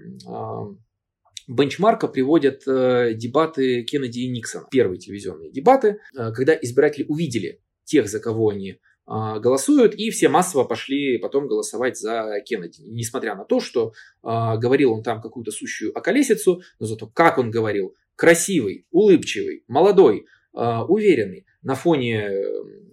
[1.49, 4.68] бенчмарка приводят дебаты Кеннеди и Никсона.
[4.70, 10.64] Первые телевизионные дебаты, когда избиратели увидели тех, за кого они а, голосуют, и все массово
[10.64, 12.82] пошли потом голосовать за Кеннеди.
[12.86, 13.92] Несмотря на то, что
[14.22, 20.26] а, говорил он там какую-то сущую околесицу, но зато как он говорил, красивый, улыбчивый, молодой,
[20.55, 22.30] а, уверенный, на фоне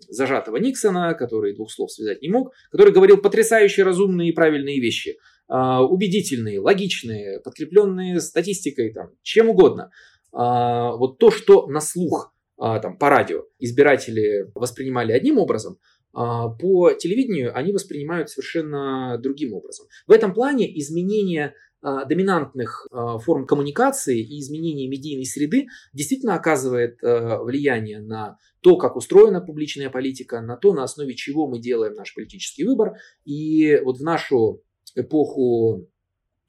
[0.07, 5.17] зажатого Никсона, который двух слов связать не мог, который говорил потрясающе разумные и правильные вещи,
[5.47, 9.89] убедительные, логичные, подкрепленные статистикой, там, чем угодно.
[10.31, 15.79] Вот то, что на слух там, по радио избиратели воспринимали одним образом,
[16.11, 19.87] по телевидению они воспринимают совершенно другим образом.
[20.07, 22.87] В этом плане изменение доминантных
[23.23, 30.41] форм коммуникации и изменение медийной среды действительно оказывает влияние на то, как устроена публичная политика,
[30.41, 32.97] на то, на основе чего мы делаем наш политический выбор.
[33.23, 34.61] И вот в нашу
[34.95, 35.87] эпоху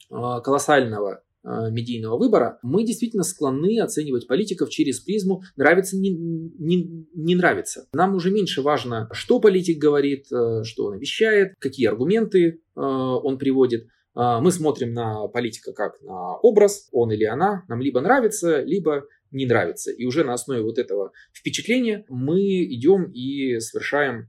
[0.08, 7.88] колоссального медийного выбора, мы действительно склонны оценивать политиков через призму нравится, не, не, не нравится.
[7.92, 13.38] Нам уже меньше важно, что политик говорит, э, что он обещает, какие аргументы э, он
[13.38, 13.88] приводит.
[14.12, 19.46] Мы смотрим на политика как на образ, он или она нам либо нравится, либо не
[19.46, 19.92] нравится.
[19.92, 24.28] И уже на основе вот этого впечатления мы идем и совершаем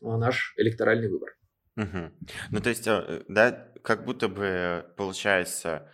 [0.00, 1.36] наш электоральный выбор.
[1.76, 2.12] Угу.
[2.52, 2.84] Ну, то есть,
[3.28, 5.90] да, как будто бы получается,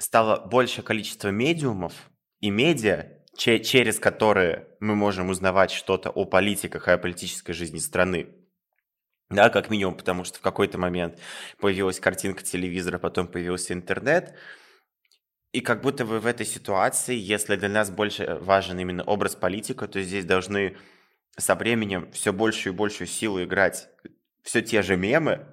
[0.00, 1.92] стало большее количество медиумов
[2.40, 7.78] и медиа, че- через которые мы можем узнавать что-то о политиках и о политической жизни
[7.78, 8.34] страны.
[9.28, 11.20] Да, как минимум, потому что в какой-то момент
[11.60, 14.34] появилась картинка телевизора, потом появился интернет.
[15.52, 19.86] И как будто бы в этой ситуации, если для нас больше важен именно образ политика,
[19.86, 20.76] то здесь должны
[21.36, 23.88] со временем все большую и большую силу играть
[24.42, 25.46] все те же мемы,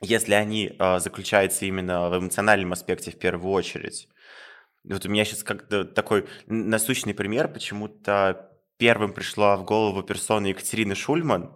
[0.00, 4.08] если они э, заключаются именно в эмоциональном аспекте в первую очередь.
[4.84, 10.94] Вот у меня сейчас как-то такой насущный пример, почему-то первым пришла в голову персона Екатерины
[10.94, 11.52] Шульман,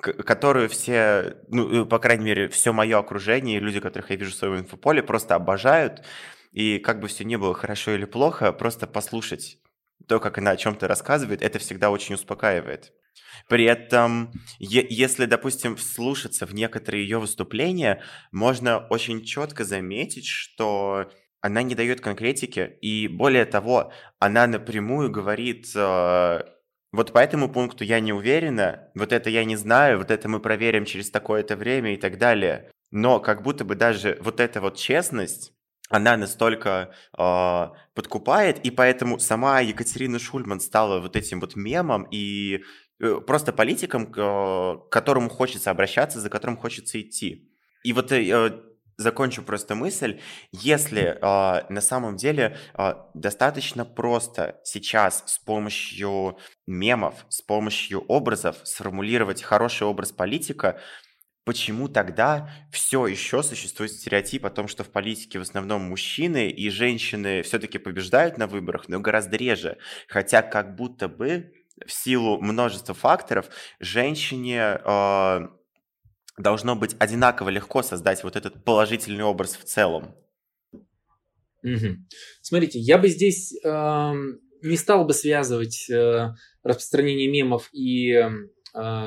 [0.00, 4.58] которую все, ну, по крайней мере, все мое окружение, люди, которых я вижу в своем
[4.58, 6.04] инфополе, просто обожают.
[6.52, 9.58] И как бы все не было хорошо или плохо, просто послушать
[10.06, 12.92] то, как она о чем-то рассказывает, это всегда очень успокаивает.
[13.48, 21.10] При этом, если, допустим, вслушаться в некоторые ее выступления, можно очень четко заметить, что
[21.40, 26.42] она не дает конкретики, и более того, она напрямую говорит, э,
[26.92, 30.40] вот по этому пункту я не уверена, вот это я не знаю, вот это мы
[30.40, 32.70] проверим через такое-то время и так далее.
[32.90, 35.52] Но как будто бы даже вот эта вот честность,
[35.90, 42.62] она настолько э, подкупает, и поэтому сама Екатерина Шульман стала вот этим вот мемом и
[42.98, 47.48] просто политиком, к которому хочется обращаться, за которым хочется идти.
[47.84, 48.50] И вот э, э,
[48.96, 50.20] закончу просто мысль,
[50.50, 58.56] если э, на самом деле э, достаточно просто сейчас с помощью мемов, с помощью образов
[58.64, 60.80] сформулировать хороший образ политика,
[61.44, 66.68] почему тогда все еще существует стереотип о том, что в политике в основном мужчины и
[66.68, 69.78] женщины все-таки побеждают на выборах, но гораздо реже,
[70.08, 71.52] хотя как будто бы
[71.86, 73.48] в силу множества факторов
[73.80, 75.48] женщине э,
[76.38, 80.14] должно быть одинаково легко создать вот этот положительный образ в целом.
[81.62, 81.96] Угу.
[82.40, 84.12] Смотрите, я бы здесь э,
[84.62, 86.28] не стал бы связывать э,
[86.62, 88.28] распространение мемов и э,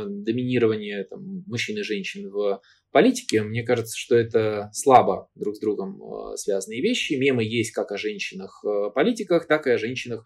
[0.06, 2.62] доминирование там, мужчин и женщин в
[2.92, 3.42] политике.
[3.44, 7.14] Мне кажется, что это слабо друг с другом э, связанные вещи.
[7.14, 10.26] Мемы есть как о женщинах-политиках, так и о женщинах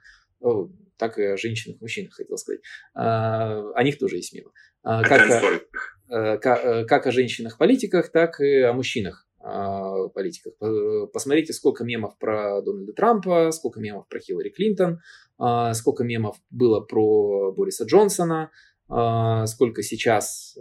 [0.97, 2.61] так и о женщинах-мужчинах, хотел сказать.
[2.93, 4.51] А, о них тоже есть мемы.
[4.83, 10.53] А, как, о, э, как, э, как о женщинах-политиках, так и о мужчинах а, политиках.
[11.11, 15.01] Посмотрите, сколько мемов про Дональда Трампа, сколько мемов про Хиллари Клинтон,
[15.73, 18.49] сколько мемов было про Бориса Джонсона,
[18.87, 20.57] сколько сейчас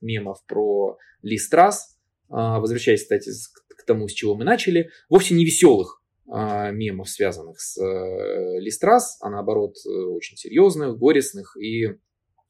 [0.00, 1.96] мемов про Ли Страс.
[2.28, 3.30] Возвращаясь, кстати,
[3.68, 9.18] к тому, с чего мы начали, вовсе не веселых а, мемов, связанных с э, Листрас,
[9.22, 11.98] а наоборот э, очень серьезных, горестных и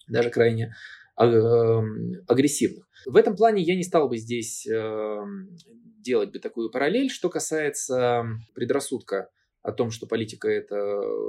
[0.08, 0.74] даже крайне
[1.14, 2.88] а, эм, агрессивных.
[3.06, 5.56] В этом плане я не стал бы здесь эм,
[6.00, 7.10] делать бы такую параллель.
[7.10, 8.24] Что касается
[8.54, 9.30] предрассудка
[9.62, 10.76] о том, что политика это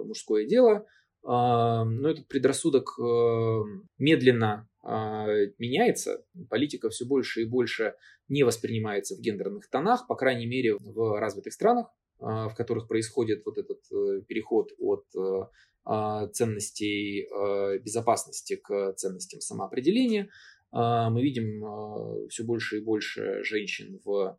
[0.05, 0.87] мужское дело,
[1.23, 3.61] а, но этот предрассудок э,
[3.97, 6.23] медленно меняется.
[6.49, 7.95] Политика все больше и больше
[8.29, 11.87] не воспринимается в гендерных тонах, по крайней мере в развитых странах.
[12.21, 15.47] А, в которых происходит вот этот э, переход от э,
[15.85, 20.29] а, ценностей э, безопасности к ценностям самоопределения.
[20.71, 24.37] А, мы видим все больше и больше женщин в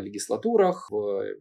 [0.00, 1.36] легислатурах, в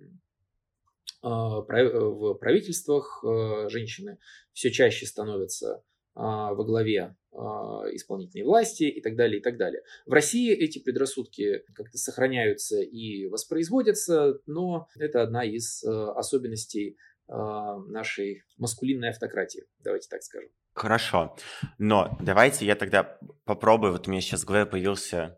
[1.23, 3.21] в правительствах
[3.69, 4.19] женщины
[4.53, 5.83] все чаще становятся
[6.17, 9.83] во главе а, исполнительной власти и так далее, и так далее.
[10.07, 16.97] В России эти предрассудки как-то сохраняются и воспроизводятся, но это одна из э, особенностей
[17.27, 20.49] а, нашей маскулинной автократии, давайте так скажем.
[20.73, 21.35] Хорошо,
[21.77, 25.37] но давайте я тогда попробую, вот у меня сейчас в голове появился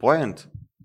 [0.00, 0.40] point,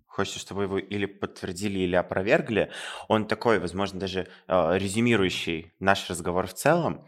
[0.05, 2.69] хочется, чтобы его или подтвердили, или опровергли.
[3.07, 7.07] Он такой, возможно, даже резюмирующий наш разговор в целом.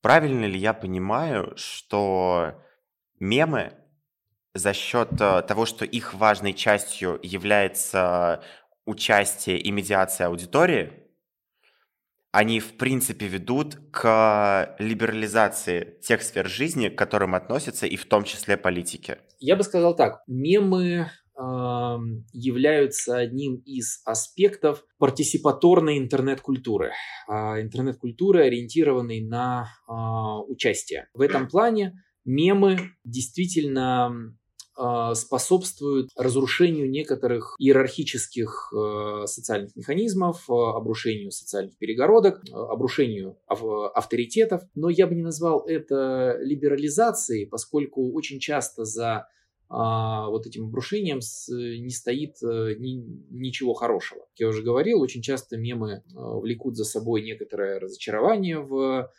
[0.00, 2.62] Правильно ли я понимаю, что
[3.18, 3.72] мемы
[4.54, 8.42] за счет э, того, что их важной частью является
[8.86, 11.08] участие и медиация аудитории,
[12.30, 18.24] они в принципе ведут к либерализации тех сфер жизни, к которым относятся и в том
[18.24, 19.18] числе политики.
[19.40, 26.90] Я бы сказал так, мемы являются одним из аспектов партисипаторной интернет-культуры.
[27.28, 31.08] А, интернет-культуры, ориентированной на а, участие.
[31.14, 34.34] В этом плане мемы действительно
[34.76, 38.72] а, способствуют разрушению некоторых иерархических
[39.26, 44.62] социальных механизмов, обрушению социальных перегородок, обрушению авторитетов.
[44.74, 49.28] Но я бы не назвал это либерализацией, поскольку очень часто за
[49.68, 54.20] а, вот этим обрушением не стоит ни, ничего хорошего.
[54.20, 59.10] Как я уже говорил, очень часто мемы влекут за собой некоторое разочарование в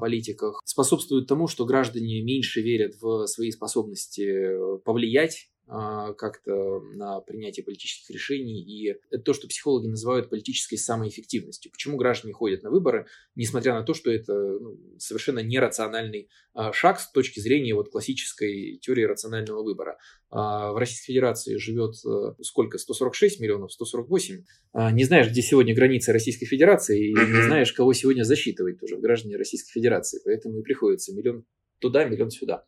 [0.00, 7.20] политиках, способствует тому, что граждане меньше верят в свои способности э, повлиять а, как-то на
[7.20, 8.60] принятие политических решений.
[8.60, 11.70] И это то, что психологи называют политической самоэффективностью.
[11.70, 13.06] Почему граждане ходят на выборы,
[13.36, 18.78] несмотря на то, что это ну, совершенно нерациональный а, шаг с точки зрения вот классической
[18.82, 19.98] теории рационального выбора.
[20.30, 22.78] А, в Российской Федерации живет э, сколько?
[22.78, 24.44] 146 миллионов, 148.
[24.92, 29.36] Не знаешь, где сегодня граница Российской Федерации, и не знаешь, кого сегодня засчитывать тоже граждане
[29.36, 30.20] Российской Федерации.
[30.24, 31.44] Поэтому и приходится миллион
[31.78, 32.64] туда, миллион сюда.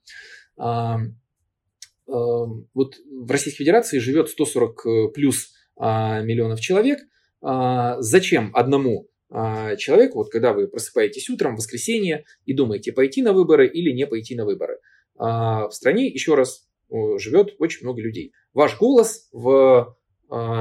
[2.13, 6.99] Эм, вот в Российской Федерации живет 140 э, плюс а, миллионов человек.
[7.41, 13.23] А, зачем одному а, человеку, вот когда вы просыпаетесь утром в воскресенье и думаете, пойти
[13.23, 14.79] на выборы или не пойти на выборы?
[15.15, 18.33] В стране, еще раз, живет очень много людей.
[18.55, 19.97] Ваш голос в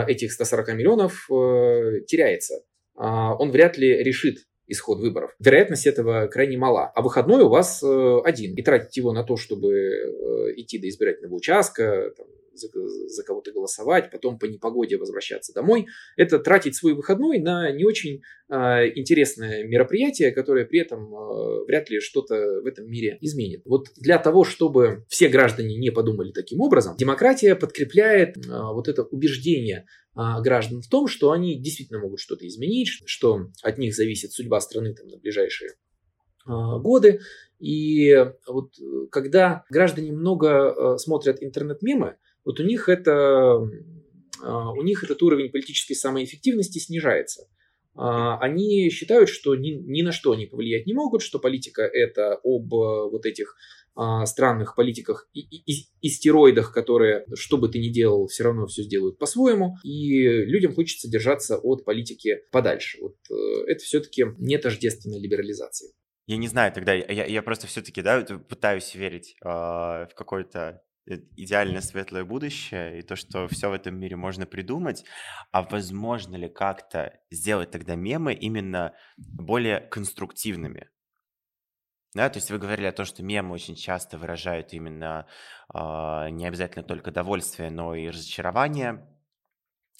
[0.07, 2.65] этих 140 миллионов э, теряется.
[2.93, 4.39] Он вряд ли решит
[4.71, 5.35] исход выборов.
[5.39, 6.91] Вероятность этого крайне мала.
[6.95, 8.55] А выходной у вас э, один.
[8.55, 12.67] И тратить его на то, чтобы э, идти до избирательного участка, там, за,
[13.07, 15.87] за кого-то голосовать, потом по непогоде возвращаться домой.
[16.17, 18.55] Это тратить свой выходной на не очень э,
[18.95, 23.61] интересное мероприятие, которое при этом э, вряд ли что-то в этом мире изменит.
[23.65, 29.03] Вот для того, чтобы все граждане не подумали таким образом, демократия подкрепляет э, вот это
[29.03, 34.59] убеждение граждан в том, что они действительно могут что-то изменить, что от них зависит судьба
[34.59, 35.71] страны там, на ближайшие
[36.45, 37.21] годы.
[37.59, 38.13] И
[38.45, 38.73] вот
[39.09, 43.57] когда граждане много смотрят интернет-мемы, вот у них это
[44.43, 47.47] у них этот уровень политической самоэффективности снижается.
[47.93, 52.71] Они считают, что ни, ни на что они повлиять не могут, что политика это об
[52.71, 53.55] вот этих
[53.93, 58.65] а, странных политиках и, и, и стероидах, которые, что бы ты ни делал, все равно
[58.65, 59.75] все сделают по-своему.
[59.83, 62.99] И людям хочется держаться от политики подальше.
[63.01, 65.91] Вот э, это все-таки не тождественно либерализации.
[66.25, 71.19] Я не знаю тогда, я, я просто все-таки да, пытаюсь верить э, в какое-то э,
[71.35, 75.03] идеальное светлое будущее и то, что все в этом мире можно придумать,
[75.51, 80.89] а возможно ли как-то сделать тогда мемы именно более конструктивными?
[82.13, 85.27] Да, то есть вы говорили о том, что мемы очень часто выражают именно
[85.73, 89.07] э, не обязательно только довольствие, но и разочарование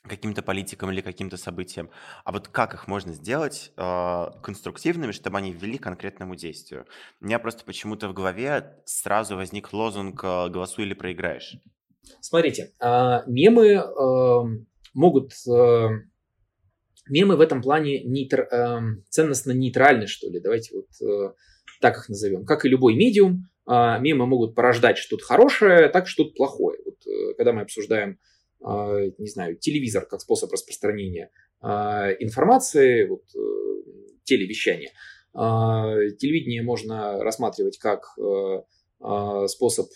[0.08, 1.89] каким-то политикам или каким-то событиям.
[2.26, 6.86] А вот как их можно сделать э, конструктивными, чтобы они ввели к конкретному действию?
[7.20, 11.58] У меня просто почему-то в голове сразу возник лозунг э, «голосуй или проиграешь».
[12.20, 15.34] Смотрите, э, мемы э, могут...
[15.47, 15.89] Э,
[17.08, 18.80] мемы в этом плане нейтр, э,
[19.10, 20.39] ценностно нейтральны, что ли.
[20.39, 21.08] Давайте вот...
[21.08, 21.34] Э,
[21.80, 22.45] так их назовем.
[22.45, 26.80] Как и любой медиум, а, мемы могут порождать что-то хорошее, так что-то плохое.
[26.86, 31.32] Вот, э, когда мы обсуждаем, а, не знаю, телевизор как способ распространения
[31.62, 33.39] а, информации, вот, э,
[34.24, 34.91] телевещания,
[35.34, 39.88] телевидение можно рассматривать как э, способ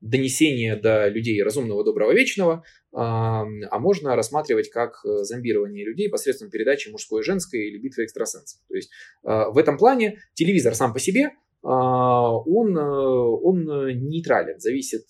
[0.00, 2.62] донесения до людей разумного, доброго, вечного,
[2.92, 3.44] а
[3.78, 8.60] можно рассматривать как зомбирование людей посредством передачи мужской женской или битвы экстрасенсов.
[8.68, 8.90] То есть
[9.22, 11.30] в этом плане телевизор сам по себе
[11.68, 13.64] он, он
[14.08, 15.06] нейтрален, зависит,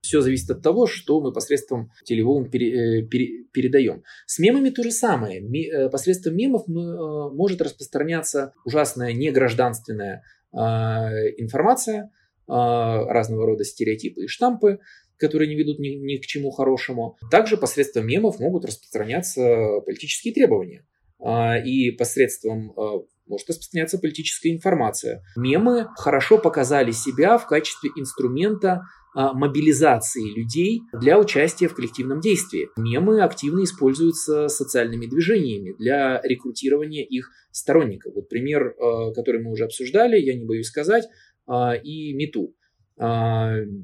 [0.00, 4.02] все зависит от того, что мы посредством телевого пере, пере, передаем.
[4.26, 5.88] С мемами то же самое.
[5.90, 12.10] Посредством мемов может распространяться ужасная негражданственная информация,
[12.46, 14.78] а, разного рода стереотипы и штампы,
[15.16, 17.16] которые не ведут ни, ни к чему хорошему.
[17.30, 20.84] Также посредством мемов могут распространяться политические требования.
[21.18, 25.22] А, и посредством а, может распространяться политическая информация.
[25.36, 28.82] Мемы хорошо показали себя в качестве инструмента
[29.14, 32.68] мобилизации людей для участия в коллективном действии.
[32.76, 38.14] Мемы активно используются социальными движениями для рекрутирования их сторонников.
[38.14, 38.74] Вот пример,
[39.14, 41.04] который мы уже обсуждали, я не боюсь сказать,
[41.48, 42.54] и МИТУ.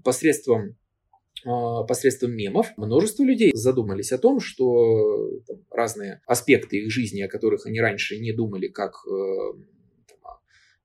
[0.05, 0.80] Посредством а,
[1.45, 7.67] посредством мемов множество людей задумались о том, что там, разные аспекты их жизни, о которых
[7.67, 9.53] они раньше не думали, как э,
[10.09, 10.39] там,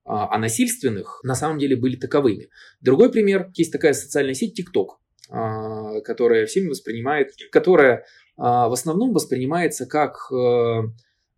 [0.04, 2.48] о насильственных, на самом деле были таковыми.
[2.80, 4.88] Другой пример, есть такая социальная сеть TikTok,
[5.30, 8.04] а, которая всеми воспринимает, которая
[8.36, 10.82] а, в основном воспринимается как э,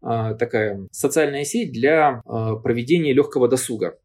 [0.01, 2.23] такая социальная сеть для
[2.63, 3.99] проведения легкого досуга.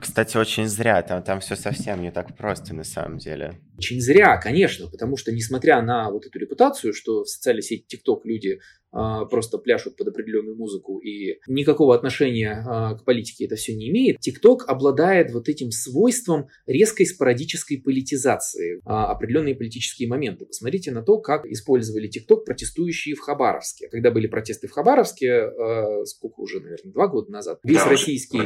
[0.00, 3.60] Кстати, очень зря, там, там все совсем не так просто на самом деле.
[3.76, 8.20] Очень зря, конечно, потому что несмотря на вот эту репутацию, что в социальной сети TikTok
[8.24, 13.74] люди а, просто пляшут под определенную музыку и никакого отношения а, к политике это все
[13.74, 20.46] не имеет, TikTok обладает вот этим свойством резкой спорадической политизации а, определенные политические моменты.
[20.46, 23.88] Посмотрите на то, как использовали TikTok протестующие в Хабаровске.
[23.88, 28.40] Когда были протесты в Хабаровске, а, сколько уже, наверное, два года назад, весь да, российский,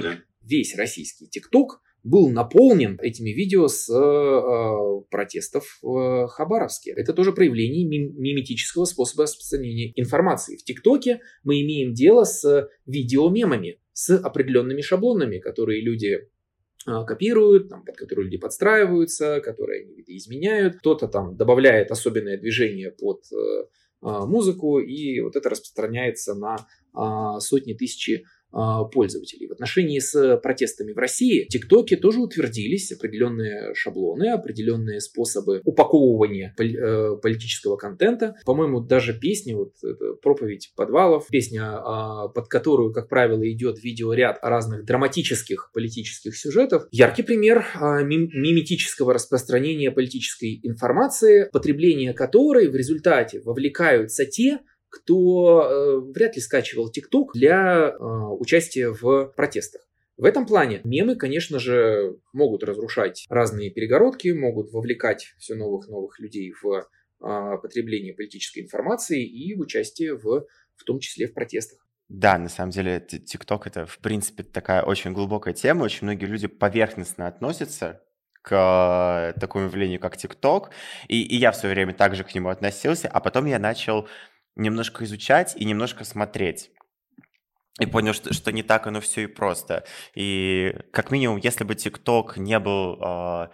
[0.44, 6.92] весь российский TikTok был наполнен этими видео с э, протестов в Хабаровске.
[6.92, 10.56] Это тоже проявление миметического способа распространения информации.
[10.56, 16.28] В ТикТоке мы имеем дело с видеомемами, с определенными шаблонами, которые люди
[16.86, 20.78] э, копируют, там, под которые люди подстраиваются, которые они видоизменяют.
[20.78, 27.38] Кто-то там добавляет особенное движение под э, э музыку, и вот это распространяется на э,
[27.38, 29.48] сотни тысяч пользователей.
[29.48, 36.54] В отношении с протестами в России в ТикТоке тоже утвердились определенные шаблоны, определенные способы упаковывания
[36.58, 38.36] э, политического контента.
[38.44, 39.72] По-моему, даже песни, вот
[40.22, 46.86] проповедь подвалов, песня, а, под которую, как правило, идет видеоряд разных драматических политических сюжетов.
[46.90, 54.60] Яркий пример а, миметического распространения политической информации, потребление которой в результате вовлекаются те,
[54.92, 58.04] кто э, вряд ли скачивал TikTok для э,
[58.38, 59.80] участия в протестах.
[60.18, 66.20] В этом плане мемы, конечно же, могут разрушать разные перегородки, могут вовлекать все новых новых
[66.20, 66.82] людей в э,
[67.62, 70.44] потребление политической информации и в участие в,
[70.76, 71.78] в том числе в протестах.
[72.08, 75.84] Да, на самом деле TikTok это, в принципе, такая очень глубокая тема.
[75.84, 78.02] Очень многие люди поверхностно относятся
[78.42, 80.68] к такому явлению, как TikTok.
[81.08, 84.08] И, и я в свое время также к нему относился, а потом я начал
[84.56, 86.70] немножко изучать и немножко смотреть.
[87.80, 89.84] И понял, что, что не так оно все и просто.
[90.14, 93.48] И как минимум, если бы ТикТок не был э,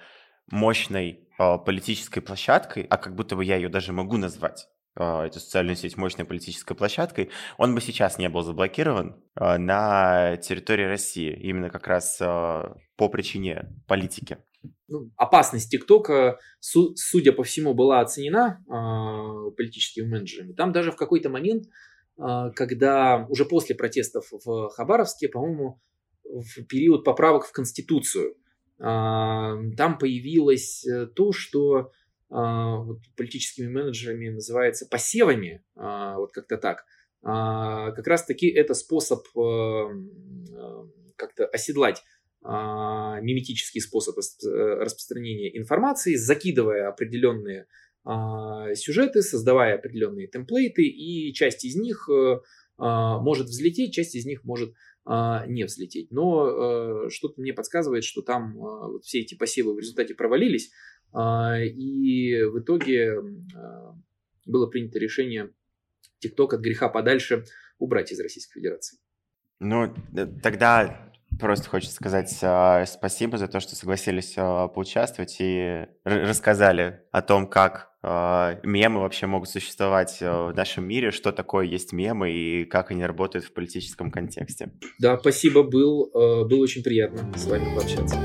[0.50, 5.38] мощной э, политической площадкой, а как будто бы я ее даже могу назвать, э, эту
[5.38, 11.70] социальную сеть мощной политической площадкой, он бы сейчас не был заблокирован на территории России, именно
[11.70, 14.38] как раз по причине политики
[15.16, 20.52] опасность ТикТока, су- судя по всему, была оценена э, политическими менеджерами.
[20.52, 21.64] Там даже в какой-то момент,
[22.18, 25.80] э, когда уже после протестов в Хабаровске, по-моему,
[26.24, 28.34] в период поправок в Конституцию, э,
[28.80, 31.92] там появилось э, то, что
[32.30, 36.84] политическими менеджерами называется посевами, вот как-то так.
[37.22, 40.84] Как раз-таки это способ э, э,
[41.16, 44.48] как-то оседлать а, миметический способ э,
[44.80, 47.66] распространения информации, закидывая определенные
[48.04, 52.40] а, сюжеты, создавая определенные темплейты, и часть из них э,
[52.78, 54.72] а, может взлететь, часть из них может
[55.10, 56.10] не взлететь.
[56.10, 60.70] Но э, что-то мне подсказывает, что там все эти посевы в результате провалились,
[61.10, 63.14] и в итоге
[64.44, 65.50] было принято решение
[66.22, 67.46] TikTok от греха подальше
[67.78, 68.98] убрать из Российской Федерации.
[69.60, 69.94] Ну,
[70.42, 71.07] тогда
[71.38, 77.46] Просто хочется сказать э, спасибо за то, что согласились э, поучаствовать и рассказали о том,
[77.46, 82.90] как э, мемы вообще могут существовать в нашем мире, что такое есть мемы и как
[82.90, 84.72] они работают в политическом контексте.
[84.98, 88.16] Да, спасибо, был, было очень приятно с вами пообщаться.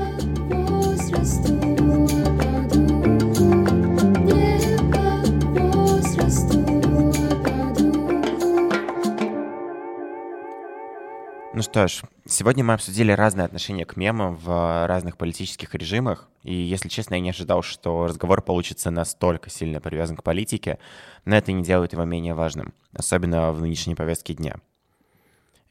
[11.64, 16.88] Что ж, сегодня мы обсудили разные отношения к мемам в разных политических режимах, и, если
[16.88, 20.78] честно, я не ожидал, что разговор получится настолько сильно привязан к политике,
[21.24, 24.56] но это не делает его менее важным, особенно в нынешней повестке дня.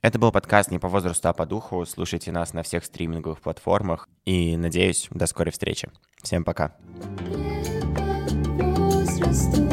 [0.01, 1.85] Это был подкаст не по возрасту, а по духу.
[1.85, 4.09] Слушайте нас на всех стриминговых платформах.
[4.25, 5.89] И, надеюсь, до скорой встречи.
[6.21, 6.75] Всем пока.
[8.57, 9.72] Возраст.